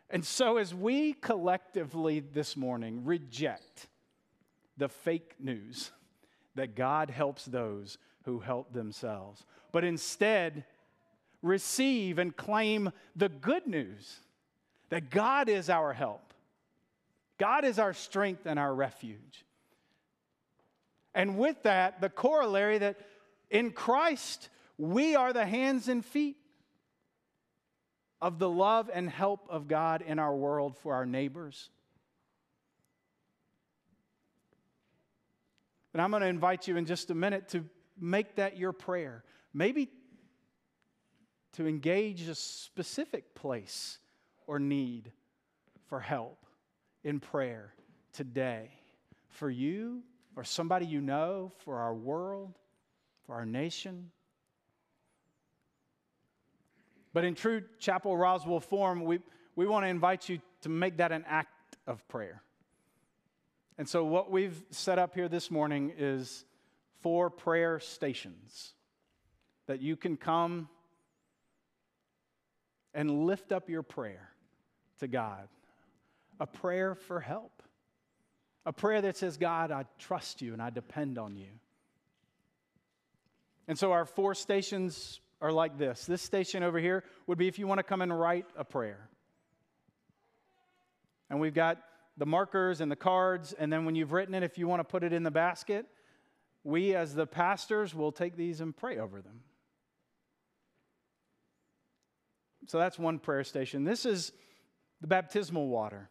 And 0.09 0.23
so, 0.23 0.55
as 0.55 0.73
we 0.73 1.13
collectively 1.13 2.21
this 2.21 2.55
morning 2.55 3.03
reject 3.03 3.87
the 4.77 4.89
fake 4.89 5.35
news 5.39 5.91
that 6.55 6.75
God 6.75 7.09
helps 7.09 7.45
those 7.45 7.97
who 8.25 8.39
help 8.39 8.73
themselves, 8.73 9.45
but 9.71 9.83
instead 9.83 10.65
receive 11.41 12.19
and 12.19 12.35
claim 12.35 12.91
the 13.15 13.29
good 13.29 13.67
news 13.67 14.19
that 14.89 15.09
God 15.09 15.49
is 15.49 15.69
our 15.69 15.93
help, 15.93 16.33
God 17.37 17.65
is 17.65 17.77
our 17.79 17.93
strength 17.93 18.45
and 18.45 18.57
our 18.57 18.73
refuge. 18.73 19.45
And 21.13 21.37
with 21.37 21.63
that, 21.63 22.01
the 22.01 22.09
corollary 22.09 22.77
that 22.79 22.97
in 23.49 23.71
Christ, 23.71 24.49
we 24.77 25.15
are 25.15 25.33
the 25.33 25.45
hands 25.45 25.87
and 25.87 26.05
feet 26.05 26.37
of 28.21 28.39
the 28.39 28.49
love 28.49 28.89
and 28.93 29.09
help 29.09 29.47
of 29.49 29.67
God 29.67 30.01
in 30.01 30.19
our 30.19 30.35
world 30.35 30.75
for 30.77 30.93
our 30.93 31.05
neighbors. 31.05 31.69
And 35.97 36.03
I'm 36.03 36.11
going 36.11 36.21
to 36.21 36.27
invite 36.27 36.67
you 36.67 36.77
in 36.77 36.85
just 36.85 37.09
a 37.09 37.15
minute 37.15 37.49
to 37.49 37.65
make 37.99 38.35
that 38.35 38.55
your 38.55 38.71
prayer. 38.71 39.23
Maybe 39.51 39.89
to 41.53 41.65
engage 41.65 42.21
a 42.27 42.35
specific 42.35 43.33
place 43.33 43.97
or 44.45 44.59
need 44.59 45.11
for 45.87 45.99
help 45.99 46.45
in 47.03 47.19
prayer 47.19 47.73
today 48.13 48.69
for 49.29 49.49
you 49.49 50.03
or 50.35 50.43
somebody 50.43 50.85
you 50.85 51.01
know, 51.01 51.51
for 51.65 51.79
our 51.79 51.95
world, 51.95 52.59
for 53.25 53.33
our 53.33 53.47
nation. 53.47 54.11
But 57.11 57.23
in 57.23 57.33
true 57.33 57.63
Chapel 57.79 58.15
Roswell 58.15 58.59
form, 58.59 59.03
we, 59.03 59.17
we 59.55 59.65
want 59.65 59.83
to 59.83 59.89
invite 59.89 60.29
you 60.29 60.41
to 60.61 60.69
make 60.69 60.97
that 60.97 61.11
an 61.11 61.25
act 61.27 61.75
of 61.87 62.07
prayer. 62.07 62.43
And 63.77 63.87
so, 63.87 64.03
what 64.03 64.31
we've 64.31 64.63
set 64.71 64.97
up 64.97 65.13
here 65.13 65.29
this 65.29 65.51
morning 65.51 65.93
is 65.97 66.45
four 67.01 67.29
prayer 67.29 67.79
stations 67.79 68.73
that 69.67 69.81
you 69.81 69.95
can 69.95 70.17
come 70.17 70.67
and 72.93 73.25
lift 73.25 73.51
up 73.51 73.69
your 73.69 73.83
prayer 73.83 74.29
to 74.99 75.07
God. 75.07 75.47
A 76.39 76.47
prayer 76.47 76.95
for 76.95 77.19
help. 77.19 77.61
A 78.65 78.73
prayer 78.73 79.01
that 79.01 79.15
says, 79.15 79.37
God, 79.37 79.71
I 79.71 79.85
trust 79.99 80.41
you 80.41 80.53
and 80.53 80.61
I 80.61 80.71
depend 80.71 81.17
on 81.19 81.35
you. 81.35 81.49
And 83.67 83.77
so, 83.77 83.91
our 83.91 84.05
four 84.05 84.33
stations 84.33 85.19
are 85.39 85.51
like 85.51 85.77
this. 85.77 86.07
This 86.07 86.23
station 86.23 86.63
over 86.63 86.79
here 86.79 87.03
would 87.27 87.37
be 87.37 87.47
if 87.47 87.59
you 87.59 87.67
want 87.67 87.77
to 87.77 87.83
come 87.83 88.01
and 88.01 88.17
write 88.17 88.47
a 88.57 88.63
prayer. 88.63 89.07
And 91.29 91.39
we've 91.39 91.53
got 91.53 91.77
the 92.17 92.25
markers 92.25 92.81
and 92.81 92.91
the 92.91 92.95
cards, 92.95 93.53
and 93.53 93.71
then 93.71 93.85
when 93.85 93.95
you've 93.95 94.11
written 94.11 94.33
it, 94.33 94.43
if 94.43 94.57
you 94.57 94.67
want 94.67 94.79
to 94.79 94.83
put 94.83 95.03
it 95.03 95.13
in 95.13 95.23
the 95.23 95.31
basket, 95.31 95.85
we 96.63 96.95
as 96.95 97.13
the 97.13 97.27
pastors 97.27 97.93
will 97.93 98.11
take 98.11 98.35
these 98.35 98.59
and 98.59 98.75
pray 98.75 98.97
over 98.97 99.21
them. 99.21 99.41
So 102.67 102.79
that's 102.79 102.99
one 102.99 103.19
prayer 103.19 103.43
station. 103.43 103.83
This 103.83 104.05
is 104.05 104.33
the 104.99 105.07
baptismal 105.07 105.67
water. 105.67 106.09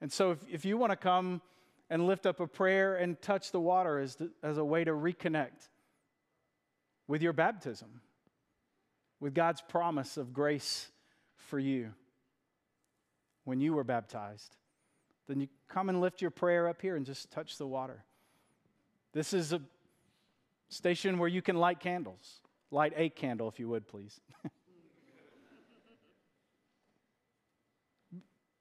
And 0.00 0.10
so 0.10 0.30
if, 0.30 0.38
if 0.50 0.64
you 0.64 0.78
want 0.78 0.92
to 0.92 0.96
come 0.96 1.42
and 1.90 2.06
lift 2.06 2.26
up 2.26 2.40
a 2.40 2.46
prayer 2.46 2.96
and 2.96 3.20
touch 3.20 3.50
the 3.52 3.60
water 3.60 3.98
as, 3.98 4.16
as 4.42 4.56
a 4.56 4.64
way 4.64 4.84
to 4.84 4.92
reconnect 4.92 5.68
with 7.08 7.22
your 7.22 7.32
baptism, 7.32 8.00
with 9.20 9.34
God's 9.34 9.60
promise 9.60 10.16
of 10.16 10.32
grace 10.32 10.88
for 11.36 11.58
you 11.58 11.92
when 13.46 13.60
you 13.60 13.72
were 13.72 13.84
baptized, 13.84 14.56
then 15.28 15.40
you 15.40 15.46
come 15.68 15.88
and 15.88 16.00
lift 16.00 16.20
your 16.20 16.32
prayer 16.32 16.68
up 16.68 16.82
here 16.82 16.96
and 16.96 17.06
just 17.06 17.30
touch 17.30 17.56
the 17.58 17.66
water. 17.66 18.04
This 19.12 19.32
is 19.32 19.52
a 19.52 19.62
station 20.68 21.18
where 21.18 21.28
you 21.28 21.40
can 21.40 21.54
light 21.56 21.78
candles. 21.78 22.40
Light 22.72 22.92
a 22.96 23.08
candle, 23.08 23.48
if 23.48 23.60
you 23.60 23.68
would, 23.68 23.86
please. 23.86 24.20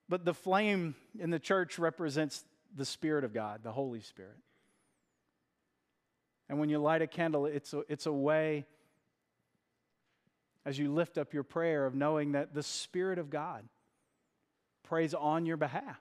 but 0.07 0.23
the 0.23 0.35
flame 0.35 0.93
in 1.19 1.31
the 1.31 1.39
church 1.39 1.79
represents 1.79 2.45
the 2.75 2.85
Spirit 2.85 3.23
of 3.23 3.33
God, 3.33 3.61
the 3.63 3.71
Holy 3.71 4.01
Spirit. 4.01 4.37
And 6.47 6.59
when 6.59 6.69
you 6.69 6.77
light 6.77 7.01
a 7.01 7.07
candle, 7.07 7.47
it's 7.47 7.73
a, 7.73 7.81
it's 7.89 8.05
a 8.05 8.13
way, 8.13 8.65
as 10.63 10.77
you 10.77 10.93
lift 10.93 11.17
up 11.17 11.33
your 11.33 11.41
prayer, 11.41 11.87
of 11.87 11.95
knowing 11.95 12.33
that 12.33 12.53
the 12.53 12.61
Spirit 12.61 13.17
of 13.17 13.31
God 13.31 13.63
prays 14.85 15.13
on 15.13 15.45
your 15.45 15.57
behalf. 15.57 15.99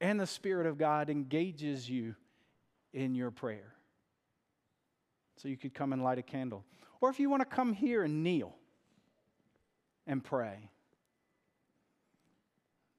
And 0.00 0.18
the 0.18 0.26
Spirit 0.26 0.66
of 0.66 0.78
God 0.78 1.10
engages 1.10 1.88
you 1.88 2.14
in 2.92 3.14
your 3.14 3.30
prayer. 3.30 3.74
So 5.36 5.48
you 5.48 5.56
could 5.56 5.74
come 5.74 5.92
and 5.92 6.02
light 6.02 6.18
a 6.18 6.22
candle. 6.22 6.64
Or 7.00 7.10
if 7.10 7.20
you 7.20 7.28
want 7.28 7.42
to 7.42 7.46
come 7.46 7.72
here 7.72 8.02
and 8.02 8.22
kneel 8.22 8.54
and 10.06 10.22
pray. 10.22 10.70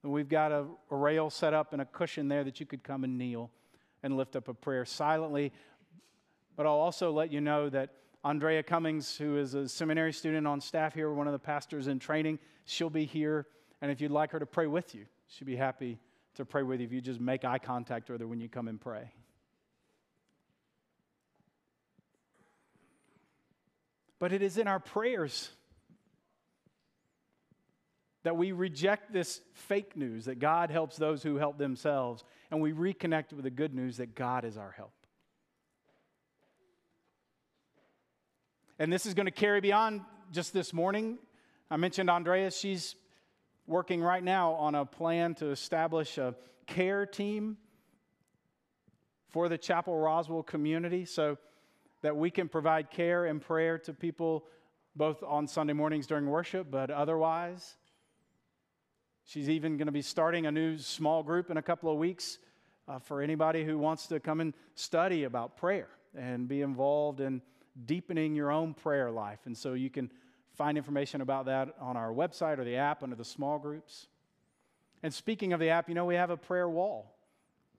We've 0.04 0.28
got 0.28 0.52
a, 0.52 0.64
a 0.90 0.96
rail 0.96 1.30
set 1.30 1.54
up 1.54 1.72
and 1.72 1.82
a 1.82 1.84
cushion 1.84 2.28
there 2.28 2.44
that 2.44 2.60
you 2.60 2.66
could 2.66 2.82
come 2.82 3.02
and 3.04 3.18
kneel 3.18 3.50
and 4.02 4.16
lift 4.16 4.36
up 4.36 4.48
a 4.48 4.54
prayer 4.54 4.84
silently 4.84 5.52
but 6.58 6.66
I'll 6.66 6.72
also 6.72 7.12
let 7.12 7.32
you 7.32 7.40
know 7.40 7.68
that 7.70 7.90
Andrea 8.24 8.64
Cummings, 8.64 9.16
who 9.16 9.38
is 9.38 9.54
a 9.54 9.68
seminary 9.68 10.12
student 10.12 10.44
on 10.44 10.60
staff 10.60 10.92
here, 10.92 11.12
one 11.12 11.28
of 11.28 11.32
the 11.32 11.38
pastors 11.38 11.86
in 11.86 12.00
training, 12.00 12.40
she'll 12.64 12.90
be 12.90 13.04
here. 13.04 13.46
And 13.80 13.90
if 13.90 14.00
you'd 14.00 14.10
like 14.10 14.32
her 14.32 14.38
to 14.38 14.46
pray 14.46 14.66
with 14.66 14.94
you, 14.94 15.06
she'd 15.28 15.44
be 15.44 15.56
happy 15.56 15.98
to 16.34 16.44
pray 16.44 16.62
with 16.62 16.80
you 16.80 16.86
if 16.86 16.92
you 16.92 17.00
just 17.00 17.20
make 17.20 17.44
eye 17.44 17.58
contact 17.58 18.10
with 18.10 18.20
her 18.20 18.26
when 18.26 18.40
you 18.40 18.48
come 18.48 18.68
and 18.68 18.80
pray. 18.80 19.12
But 24.18 24.32
it 24.32 24.42
is 24.42 24.58
in 24.58 24.66
our 24.66 24.80
prayers 24.80 25.50
that 28.24 28.36
we 28.36 28.52
reject 28.52 29.12
this 29.12 29.40
fake 29.52 29.96
news 29.96 30.24
that 30.24 30.38
God 30.40 30.70
helps 30.70 30.96
those 30.96 31.22
who 31.22 31.36
help 31.36 31.56
themselves, 31.56 32.24
and 32.50 32.60
we 32.60 32.72
reconnect 32.72 33.32
with 33.32 33.44
the 33.44 33.50
good 33.50 33.74
news 33.74 33.98
that 33.98 34.14
God 34.14 34.44
is 34.44 34.56
our 34.56 34.72
help. 34.72 34.92
And 38.78 38.92
this 38.92 39.06
is 39.06 39.14
going 39.14 39.26
to 39.26 39.32
carry 39.32 39.60
beyond 39.60 40.02
just 40.32 40.52
this 40.52 40.72
morning. 40.72 41.18
I 41.70 41.76
mentioned 41.76 42.10
Andrea, 42.10 42.50
she's 42.50 42.96
working 43.68 44.00
right 44.00 44.24
now 44.24 44.52
on 44.54 44.74
a 44.74 44.86
plan 44.86 45.34
to 45.34 45.50
establish 45.50 46.16
a 46.16 46.34
care 46.66 47.04
team 47.04 47.58
for 49.28 49.48
the 49.48 49.58
Chapel 49.58 49.96
Roswell 49.96 50.42
community 50.42 51.04
so 51.04 51.36
that 52.00 52.16
we 52.16 52.30
can 52.30 52.48
provide 52.48 52.90
care 52.90 53.26
and 53.26 53.42
prayer 53.42 53.78
to 53.80 53.92
people 53.92 54.46
both 54.96 55.22
on 55.22 55.46
Sunday 55.46 55.74
mornings 55.74 56.06
during 56.06 56.26
worship, 56.26 56.68
but 56.70 56.90
otherwise. 56.90 57.76
She's 59.24 59.50
even 59.50 59.76
going 59.76 59.86
to 59.86 59.92
be 59.92 60.02
starting 60.02 60.46
a 60.46 60.50
new 60.50 60.78
small 60.78 61.22
group 61.22 61.50
in 61.50 61.58
a 61.58 61.62
couple 61.62 61.92
of 61.92 61.98
weeks 61.98 62.38
uh, 62.88 62.98
for 62.98 63.20
anybody 63.20 63.64
who 63.64 63.76
wants 63.76 64.06
to 64.06 64.18
come 64.18 64.40
and 64.40 64.54
study 64.76 65.24
about 65.24 65.58
prayer 65.58 65.90
and 66.16 66.48
be 66.48 66.62
involved 66.62 67.20
in 67.20 67.42
deepening 67.84 68.34
your 68.34 68.50
own 68.50 68.72
prayer 68.72 69.10
life. 69.10 69.40
And 69.44 69.54
so 69.54 69.74
you 69.74 69.90
can 69.90 70.10
find 70.58 70.76
information 70.76 71.20
about 71.20 71.46
that 71.46 71.74
on 71.80 71.96
our 71.96 72.10
website 72.10 72.58
or 72.58 72.64
the 72.64 72.76
app 72.76 73.04
under 73.04 73.14
the 73.14 73.24
small 73.24 73.60
groups. 73.60 74.08
And 75.04 75.14
speaking 75.14 75.52
of 75.52 75.60
the 75.60 75.70
app, 75.70 75.88
you 75.88 75.94
know, 75.94 76.04
we 76.04 76.16
have 76.16 76.30
a 76.30 76.36
prayer 76.36 76.68
wall 76.68 77.14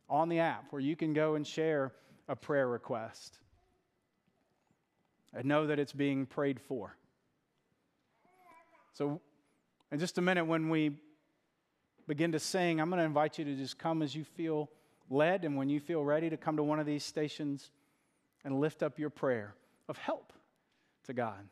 on 0.10 0.30
the 0.30 0.40
app 0.40 0.72
where 0.72 0.82
you 0.82 0.96
can 0.96 1.14
go 1.14 1.36
and 1.36 1.46
share 1.46 1.92
a 2.30 2.36
prayer 2.38 2.68
request 2.70 3.38
and 5.34 5.46
know 5.46 5.68
that 5.68 5.78
it's 5.78 5.92
being 5.92 6.26
prayed 6.26 6.60
for. 6.60 6.96
So, 8.94 9.20
in 9.92 10.00
just 10.00 10.18
a 10.18 10.22
minute, 10.22 10.46
when 10.46 10.70
we 10.70 10.92
begin 12.08 12.32
to 12.32 12.40
sing, 12.40 12.80
I'm 12.80 12.90
going 12.90 13.00
to 13.00 13.06
invite 13.06 13.38
you 13.38 13.46
to 13.46 13.56
just 13.56 13.78
come 13.78 14.02
as 14.02 14.16
you 14.16 14.24
feel 14.24 14.70
led 15.10 15.44
and 15.44 15.58
when 15.58 15.70
you 15.70 15.80
feel 15.80 16.04
ready 16.04 16.30
to 16.30 16.38
come 16.38 16.56
to 16.58 16.64
one 16.64 16.80
of 16.80 16.86
these 16.86 17.04
stations 17.04 17.72
and 18.46 18.60
lift 18.60 18.84
up 18.84 19.00
your 19.00 19.10
prayer 19.10 19.56
of 19.90 19.98
help 19.98 20.32
to 21.06 21.14
God. 21.14 21.48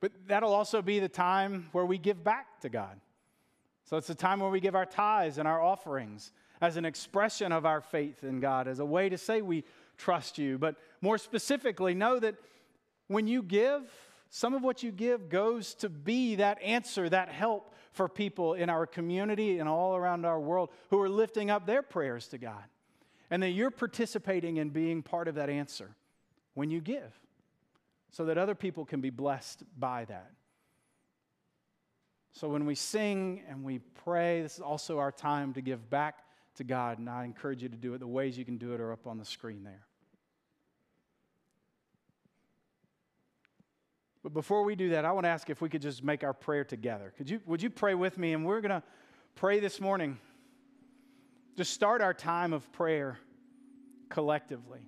But 0.00 0.12
that'll 0.26 0.52
also 0.52 0.82
be 0.82 0.98
the 0.98 1.08
time 1.08 1.68
where 1.72 1.86
we 1.86 1.98
give 1.98 2.22
back 2.22 2.60
to 2.60 2.68
God. 2.68 3.00
So 3.84 3.96
it's 3.96 4.08
the 4.08 4.14
time 4.14 4.40
where 4.40 4.50
we 4.50 4.60
give 4.60 4.74
our 4.74 4.86
tithes 4.86 5.38
and 5.38 5.46
our 5.46 5.60
offerings 5.60 6.32
as 6.60 6.76
an 6.76 6.84
expression 6.84 7.52
of 7.52 7.64
our 7.64 7.80
faith 7.80 8.24
in 8.24 8.40
God, 8.40 8.66
as 8.66 8.80
a 8.80 8.84
way 8.84 9.08
to 9.08 9.18
say 9.18 9.42
we 9.42 9.64
trust 9.96 10.38
you. 10.38 10.58
But 10.58 10.76
more 11.00 11.18
specifically, 11.18 11.94
know 11.94 12.18
that 12.18 12.34
when 13.08 13.26
you 13.26 13.42
give, 13.42 13.82
some 14.28 14.54
of 14.54 14.62
what 14.62 14.82
you 14.82 14.90
give 14.90 15.28
goes 15.28 15.74
to 15.76 15.88
be 15.88 16.36
that 16.36 16.60
answer, 16.62 17.08
that 17.08 17.28
help 17.28 17.74
for 17.92 18.08
people 18.08 18.54
in 18.54 18.68
our 18.68 18.86
community 18.86 19.58
and 19.58 19.68
all 19.68 19.94
around 19.94 20.26
our 20.26 20.40
world 20.40 20.70
who 20.90 21.00
are 21.00 21.08
lifting 21.08 21.50
up 21.50 21.64
their 21.64 21.82
prayers 21.82 22.26
to 22.28 22.38
God. 22.38 22.64
And 23.30 23.42
that 23.42 23.50
you're 23.50 23.70
participating 23.70 24.56
in 24.58 24.70
being 24.70 25.02
part 25.02 25.28
of 25.28 25.36
that 25.36 25.48
answer 25.48 25.96
when 26.54 26.70
you 26.70 26.80
give 26.80 27.18
so 28.10 28.24
that 28.26 28.38
other 28.38 28.54
people 28.54 28.84
can 28.84 29.00
be 29.00 29.10
blessed 29.10 29.62
by 29.78 30.04
that. 30.06 30.30
So 32.32 32.48
when 32.48 32.66
we 32.66 32.74
sing 32.74 33.42
and 33.48 33.64
we 33.64 33.78
pray, 33.78 34.42
this 34.42 34.54
is 34.54 34.60
also 34.60 34.98
our 34.98 35.10
time 35.10 35.54
to 35.54 35.60
give 35.60 35.88
back 35.88 36.18
to 36.56 36.64
God, 36.64 36.98
and 36.98 37.08
I 37.08 37.24
encourage 37.24 37.62
you 37.62 37.68
to 37.68 37.76
do 37.76 37.94
it. 37.94 37.98
The 37.98 38.06
ways 38.06 38.36
you 38.36 38.44
can 38.44 38.58
do 38.58 38.74
it 38.74 38.80
are 38.80 38.92
up 38.92 39.06
on 39.06 39.18
the 39.18 39.24
screen 39.24 39.64
there. 39.64 39.86
But 44.22 44.34
before 44.34 44.64
we 44.64 44.74
do 44.74 44.90
that, 44.90 45.04
I 45.04 45.12
want 45.12 45.24
to 45.24 45.28
ask 45.28 45.50
if 45.50 45.60
we 45.60 45.68
could 45.68 45.82
just 45.82 46.02
make 46.02 46.24
our 46.24 46.32
prayer 46.32 46.64
together. 46.64 47.14
Could 47.16 47.30
you, 47.30 47.40
would 47.46 47.62
you 47.62 47.70
pray 47.70 47.94
with 47.94 48.18
me? 48.18 48.32
And 48.32 48.44
we're 48.44 48.60
going 48.60 48.70
to 48.70 48.82
pray 49.36 49.60
this 49.60 49.80
morning. 49.80 50.18
Just 51.56 51.72
start 51.72 52.02
our 52.02 52.12
time 52.12 52.52
of 52.52 52.70
prayer 52.72 53.18
collectively. 54.08 54.80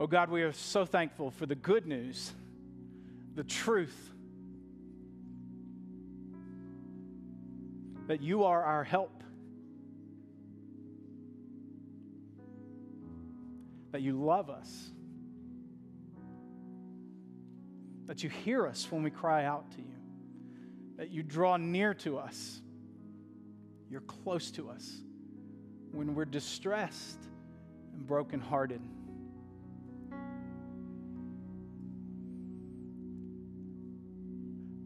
Oh 0.00 0.06
God, 0.06 0.30
we 0.30 0.42
are 0.42 0.52
so 0.52 0.84
thankful 0.84 1.32
for 1.32 1.46
the 1.46 1.56
good 1.56 1.84
news, 1.84 2.32
the 3.34 3.42
truth 3.42 4.12
that 8.06 8.22
you 8.22 8.44
are 8.44 8.62
our 8.62 8.84
help, 8.84 9.24
that 13.90 14.00
you 14.00 14.12
love 14.12 14.50
us, 14.50 14.92
that 18.06 18.22
you 18.22 18.30
hear 18.30 18.68
us 18.68 18.86
when 18.92 19.02
we 19.02 19.10
cry 19.10 19.46
out 19.46 19.68
to 19.72 19.78
you, 19.78 19.96
that 20.96 21.10
you 21.10 21.24
draw 21.24 21.56
near 21.56 21.92
to 21.94 22.18
us, 22.18 22.60
you're 23.90 24.00
close 24.02 24.52
to 24.52 24.70
us 24.70 25.00
when 25.90 26.14
we're 26.14 26.24
distressed 26.24 27.18
and 27.92 28.06
brokenhearted. 28.06 28.80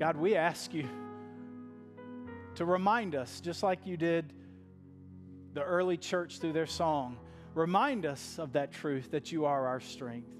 God, 0.02 0.16
we 0.16 0.34
ask 0.34 0.74
you 0.74 0.88
to 2.56 2.64
remind 2.64 3.14
us, 3.14 3.40
just 3.40 3.62
like 3.62 3.86
you 3.86 3.96
did 3.96 4.32
the 5.54 5.62
early 5.62 5.96
church 5.96 6.40
through 6.40 6.54
their 6.54 6.66
song, 6.66 7.18
remind 7.54 8.04
us 8.04 8.40
of 8.40 8.54
that 8.54 8.72
truth 8.72 9.12
that 9.12 9.30
you 9.30 9.44
are 9.44 9.64
our 9.68 9.78
strength. 9.78 10.34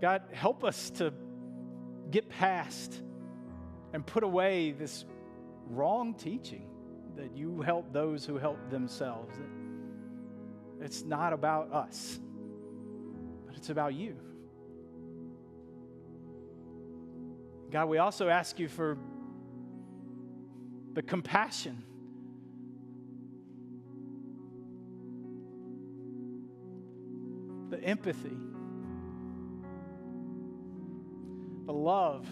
God, 0.00 0.22
help 0.32 0.64
us 0.64 0.90
to 0.96 1.14
get 2.10 2.28
past 2.28 3.00
and 3.92 4.04
put 4.04 4.24
away 4.24 4.72
this 4.72 5.04
wrong 5.68 6.14
teaching 6.14 6.68
that 7.14 7.36
you 7.36 7.60
help 7.60 7.92
those 7.92 8.26
who 8.26 8.38
help 8.38 8.58
themselves. 8.70 9.36
It's 10.80 11.04
not 11.04 11.32
about 11.32 11.72
us, 11.72 12.18
but 13.46 13.54
it's 13.54 13.70
about 13.70 13.94
you. 13.94 14.16
God, 17.72 17.88
we 17.88 17.96
also 17.96 18.28
ask 18.28 18.58
you 18.58 18.68
for 18.68 18.98
the 20.92 21.00
compassion. 21.00 21.82
The 27.70 27.82
empathy, 27.82 28.36
the 31.64 31.72
love, 31.72 32.26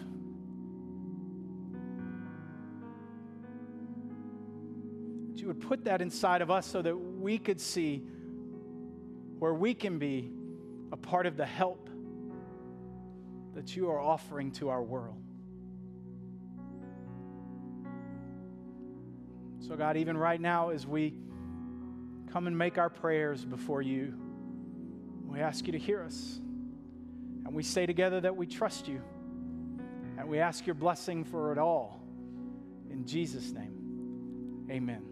that 5.31 5.41
you 5.41 5.47
would 5.47 5.61
put 5.63 5.85
that 5.85 6.03
inside 6.03 6.43
of 6.43 6.51
us 6.51 6.67
so 6.67 6.83
that 6.83 6.95
we 6.95 7.39
could 7.39 7.63
see 7.63 8.03
where 9.39 9.55
we 9.55 9.73
can 9.73 9.99
be 9.99 10.31
a 10.93 10.99
part 10.99 11.25
of 11.25 11.39
the 11.39 11.47
help 11.47 11.89
that 13.55 13.75
you 13.75 13.89
are 13.89 13.99
offering 13.99 14.51
to 14.51 14.69
our 14.69 14.83
world. 14.83 15.30
So, 19.71 19.77
God, 19.77 19.97
even 19.97 20.17
right 20.17 20.41
now, 20.41 20.71
as 20.71 20.85
we 20.85 21.15
come 22.33 22.49
and 22.49 22.59
make 22.59 22.77
our 22.77 22.91
prayers 22.91 23.45
before 23.45 23.81
you, 23.81 24.15
we 25.29 25.39
ask 25.39 25.65
you 25.69 25.73
to 25.75 25.79
hear 25.79 26.03
us. 26.03 26.41
And 27.47 27.55
we 27.55 27.63
say 27.63 27.87
together 27.87 28.21
that 28.21 28.37
we 28.37 28.49
trust 28.49 28.89
you. 28.89 29.01
And 30.19 30.29
we 30.29 30.41
ask 30.41 30.67
your 30.67 30.75
blessing 30.75 31.23
for 31.23 31.53
it 31.53 31.59
all. 31.59 32.03
In 32.91 33.07
Jesus' 33.07 33.53
name, 33.53 34.67
amen. 34.69 35.10